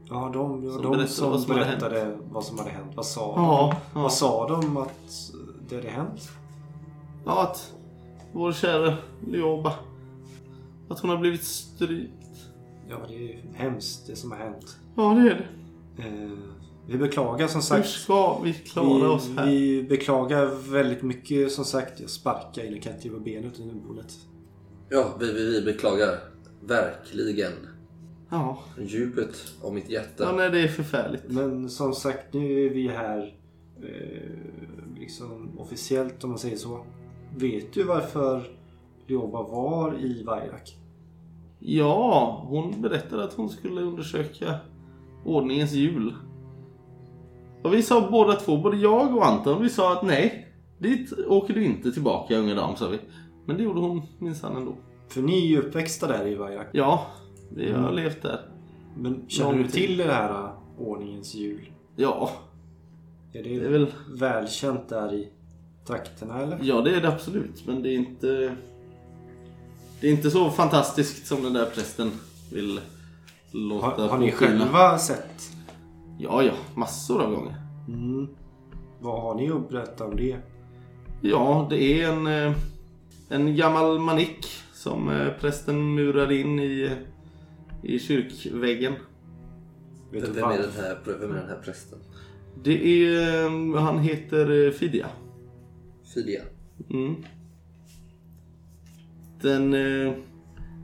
[0.09, 2.91] Ja, de, Som de berättade som vad som hade berättade vad som hade hänt.
[2.95, 3.99] Vad sa Ja, de?
[3.99, 4.03] ja.
[4.03, 5.31] Vad sa de att
[5.69, 6.29] det hade hänt?
[7.25, 7.73] Ja, att
[8.33, 8.93] vår kära
[9.27, 9.73] Lioba.
[10.89, 12.25] Att hon har blivit strypt.
[12.89, 14.77] Ja, det är hemskt det som har hänt.
[14.95, 15.47] Ja, det är
[15.97, 16.03] det.
[16.03, 16.31] Eh,
[16.87, 17.87] vi beklagar som Hur sagt.
[17.89, 19.45] ska vi klara oss Vi, här?
[19.47, 21.99] vi beklagar väldigt mycket som sagt.
[21.99, 24.13] Jag sparkar in och kan inte benet under bordet.
[24.93, 26.19] Ja, vi, vi, vi beklagar.
[26.61, 27.51] Verkligen.
[28.29, 28.59] Ja.
[28.79, 30.23] Djupet av mitt hjärta.
[30.23, 31.23] ja, nej det är förfärligt.
[31.27, 33.35] Men som sagt, nu är vi här
[33.81, 36.85] eh, liksom officiellt om man säger så.
[37.37, 38.43] Vet du varför
[39.07, 40.77] Lioba var i Vairak?
[41.59, 44.55] Ja, hon berättade att hon skulle undersöka
[45.25, 46.15] ordningens hjul.
[47.63, 51.53] Och vi sa båda två, både jag och Anton, vi sa att nej, dit åker
[51.53, 52.99] du inte tillbaka unga dam, sa vi.
[53.45, 54.75] Men det gjorde hon minsann ändå.
[55.07, 56.67] För ni är ju uppväxta där i Vairak.
[56.71, 57.05] Ja,
[57.55, 57.95] vi har Mm.
[57.95, 58.39] levt där.
[58.97, 61.71] Men känner du till det här eh, ordningens jul?
[61.95, 62.31] Ja,
[63.33, 63.87] Är det, det är väl...
[64.13, 65.29] välkänt där i
[65.87, 66.59] trakterna eller?
[66.61, 68.55] Ja, det är det absolut, men det är inte...
[70.01, 72.11] Det är inte så fantastiskt som den där prästen
[72.53, 72.79] vill
[73.51, 75.51] låta Har, har ni själva sett?
[76.19, 77.55] Ja, ja, massor av gånger.
[77.87, 78.27] Mm.
[78.99, 80.37] Vad har ni att berätta om det?
[81.21, 82.53] Ja, det är en, eh,
[83.33, 86.89] en gammal manik som eh, prästen murade in i,
[87.83, 88.93] i kyrkväggen.
[90.11, 91.99] Vet du Vem är, den här, vem är den här prästen?
[92.63, 95.09] Det är, eh, han heter eh, Fidia.
[96.13, 96.41] Fidia.
[96.89, 97.15] Mm.
[99.41, 99.73] Den,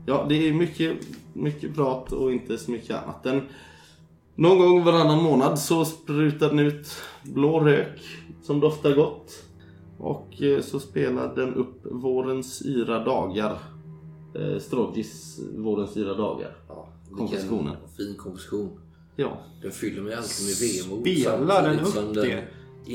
[0.06, 0.96] ja det är mycket,
[1.32, 3.22] mycket prat och inte så mycket annat.
[3.22, 3.42] Den,
[4.34, 6.92] någon gång varannan månad så sprutar den ut
[7.22, 8.00] blå rök
[8.42, 9.49] som doftar gott.
[10.00, 13.58] Och eh, så spelar den upp Vårens yra dagar.
[14.34, 16.56] Eh, Strogis Vårens yra dagar.
[16.68, 17.76] Ja, Kompositionen.
[17.96, 18.80] Fin komposition.
[19.16, 19.38] Ja.
[19.62, 21.08] Den fyller mig alltid med vemod.
[21.18, 22.44] Spelar den upp den det?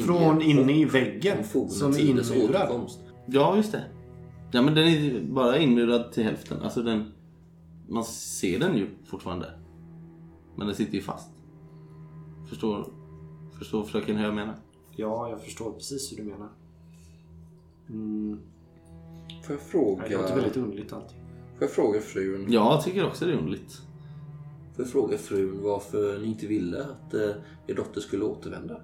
[0.05, 1.43] Från inne i väggen?
[1.69, 2.89] Som är inmurad?
[3.27, 3.83] Ja, just det.
[4.51, 6.61] Ja, men den är bara inmurad till hälften.
[6.61, 7.11] Alltså den...
[7.89, 9.51] Man ser den ju fortfarande.
[10.55, 11.29] Men den sitter ju fast.
[12.49, 12.87] Förstår,
[13.57, 14.55] förstår fröken hur jag menar?
[14.95, 16.49] Ja, jag förstår precis hur du menar.
[17.89, 18.39] Mm.
[19.43, 20.07] Får jag fråga...
[20.07, 21.17] Det låter väldigt underligt allting.
[21.53, 22.45] Får jag fråga frun?
[22.49, 23.81] Ja, jag tycker också det är underligt.
[24.75, 27.29] Får jag fråga frun varför ni inte ville att eh,
[27.67, 28.81] er dotter skulle återvända?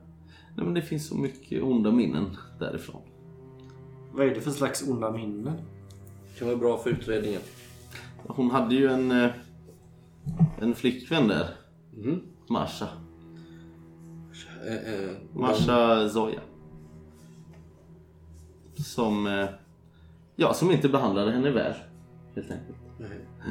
[0.56, 3.02] Nej, men det finns så mycket onda minnen därifrån.
[4.14, 5.54] Vad är det för slags onda minnen?
[6.34, 7.42] Det kan vara bra för utredningen.
[8.28, 9.32] Hon hade ju en, eh,
[10.60, 11.56] en flickvän där.
[11.98, 12.22] Mhm.
[12.50, 12.88] Marsha.
[14.68, 16.40] Eh, eh, Marsha Zoya.
[18.84, 19.28] Som...
[19.28, 19.46] eh,
[20.36, 21.74] Ja, som inte behandlade henne väl.
[22.36, 22.78] Helt enkelt.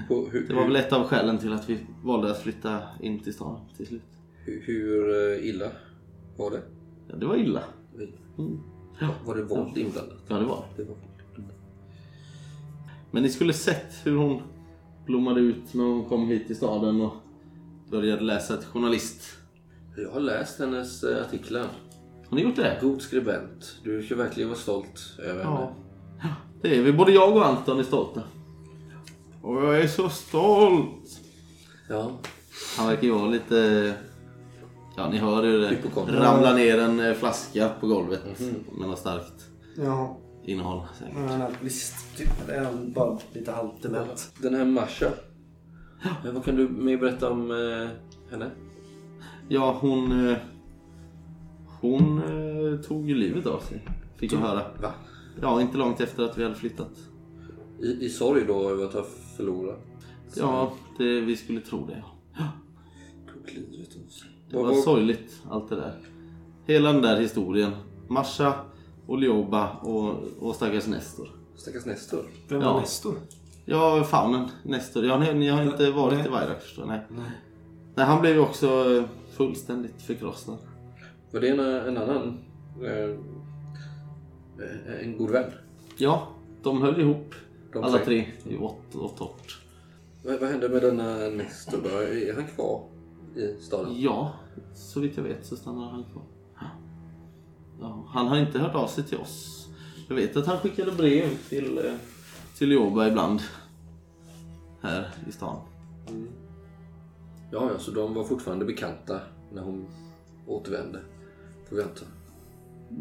[0.08, 3.18] på, hur, Det var väl ett av skälen till att vi valde att flytta in
[3.20, 4.02] till stan till slut.
[4.44, 5.70] hur, hur eh, illa
[6.36, 6.62] var det?
[7.08, 7.62] Ja, det var illa.
[8.38, 8.60] Mm.
[9.26, 10.18] Var det våld inblandat?
[10.28, 10.96] Ja, det var Det var
[13.10, 14.42] Men ni skulle sett hur hon
[15.06, 17.12] blommade ut när hon kom hit till staden och
[17.90, 19.22] började läsa till journalist.
[19.96, 21.26] Jag har läst hennes eh,
[22.30, 22.36] artiklar.
[22.36, 22.78] Har ni gjort det?
[22.82, 23.76] God skribent.
[23.84, 25.68] Du ska verkligen vara stolt över henne.
[26.62, 26.92] Det är vi.
[26.92, 28.22] Både jag och Anton är stolta.
[29.42, 31.20] Och jag är så stolt!
[31.88, 32.10] Ja.
[32.78, 33.92] Han verkar ju vara lite...
[34.96, 38.20] Ja, ni hör hur det ramlar ner en eh, flaska på golvet
[38.78, 40.82] med något starkt Ja, innehåll.
[40.98, 41.14] säkert.
[41.16, 42.16] han är alkoholist.
[42.16, 42.28] Typ.
[42.46, 44.32] Det är han bara lite halvt dement.
[44.42, 45.10] Den här Masha.
[46.24, 46.30] Ja.
[46.32, 47.88] Vad kan du mer berätta om eh,
[48.30, 48.50] henne?
[49.48, 50.28] Ja, hon...
[50.28, 50.36] eh,
[51.80, 53.84] Hon eh, tog ju livet av sig.
[54.16, 54.62] Fick jag höra.
[54.82, 54.92] Va?
[55.42, 56.90] Ja, inte långt efter att vi hade flyttat.
[57.82, 59.02] I, I sorg då över att ha
[59.36, 59.80] förlorat?
[60.34, 62.02] Ja, det, vi skulle tro det.
[62.38, 62.44] ja.
[63.32, 64.28] Tog livet av sig.
[64.50, 65.94] Det var vad- sorgligt, allt det där.
[66.66, 67.72] Hela den där historien.
[68.08, 68.54] Masha
[69.06, 71.28] och Lioba och, och stackars Nestor.
[71.56, 72.24] Stackars Nestor.
[72.48, 72.72] Vem Ja.
[72.72, 73.14] var Nestor?
[73.64, 74.48] Ja, faunen.
[74.62, 75.04] Nestor.
[75.04, 76.26] Ja, ni, ni har inte varit Nej.
[76.26, 76.88] i Vairak förstår jag.
[77.10, 77.30] Nej.
[77.94, 79.04] Nej, han blev ju också
[79.36, 80.58] fullständigt förkrossad.
[81.32, 82.38] Var det en, en annan...
[82.84, 83.16] Eh,
[85.02, 85.52] en god vän?
[85.96, 86.28] Ja,
[86.62, 87.34] de höll ihop.
[87.72, 88.26] De alla tre.
[88.44, 89.60] i åt och torrt.
[90.24, 91.88] Vad, vad hände med denna Nestor då?
[91.98, 92.84] Är han kvar
[93.36, 94.00] i staden?
[94.00, 94.32] Ja,
[94.74, 96.22] så vitt jag vet så stannar han kvar.
[97.80, 99.68] Ja, han har inte hört av sig till oss.
[100.08, 101.92] Jag vet att han skickade brev till, eh,
[102.58, 103.40] till Joba ibland.
[104.80, 105.56] Här i stan.
[107.52, 109.20] Ja, ja, så de var fortfarande bekanta
[109.52, 109.86] när hon
[110.46, 111.00] återvände?
[111.70, 112.04] Får anta.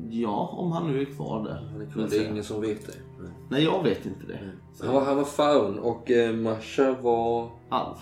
[0.09, 1.69] Ja, om han nu är kvar där.
[1.71, 2.07] Han är kvar.
[2.09, 2.93] Det är ingen som vet det.
[3.19, 3.31] Nej.
[3.49, 4.39] Nej, jag vet inte det.
[4.81, 7.51] Han, var, han var faun och eh, Masha var...
[7.69, 7.95] Alv.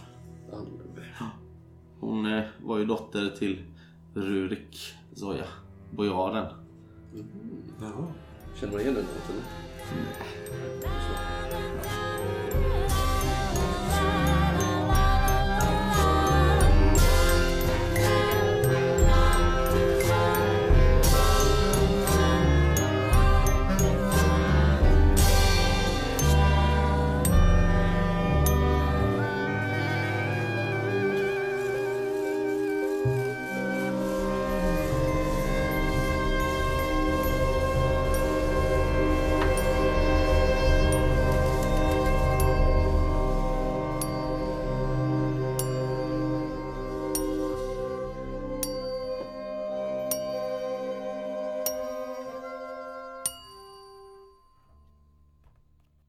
[0.54, 0.68] Alv.
[2.00, 3.64] Hon eh, var ju dotter till
[4.14, 5.46] Rurik Zoya,
[5.92, 6.46] bojaren.
[7.82, 8.08] Jaha.
[8.60, 9.44] Känner man igen den något eller?
[9.94, 10.06] Mm.
[11.84, 11.97] Så.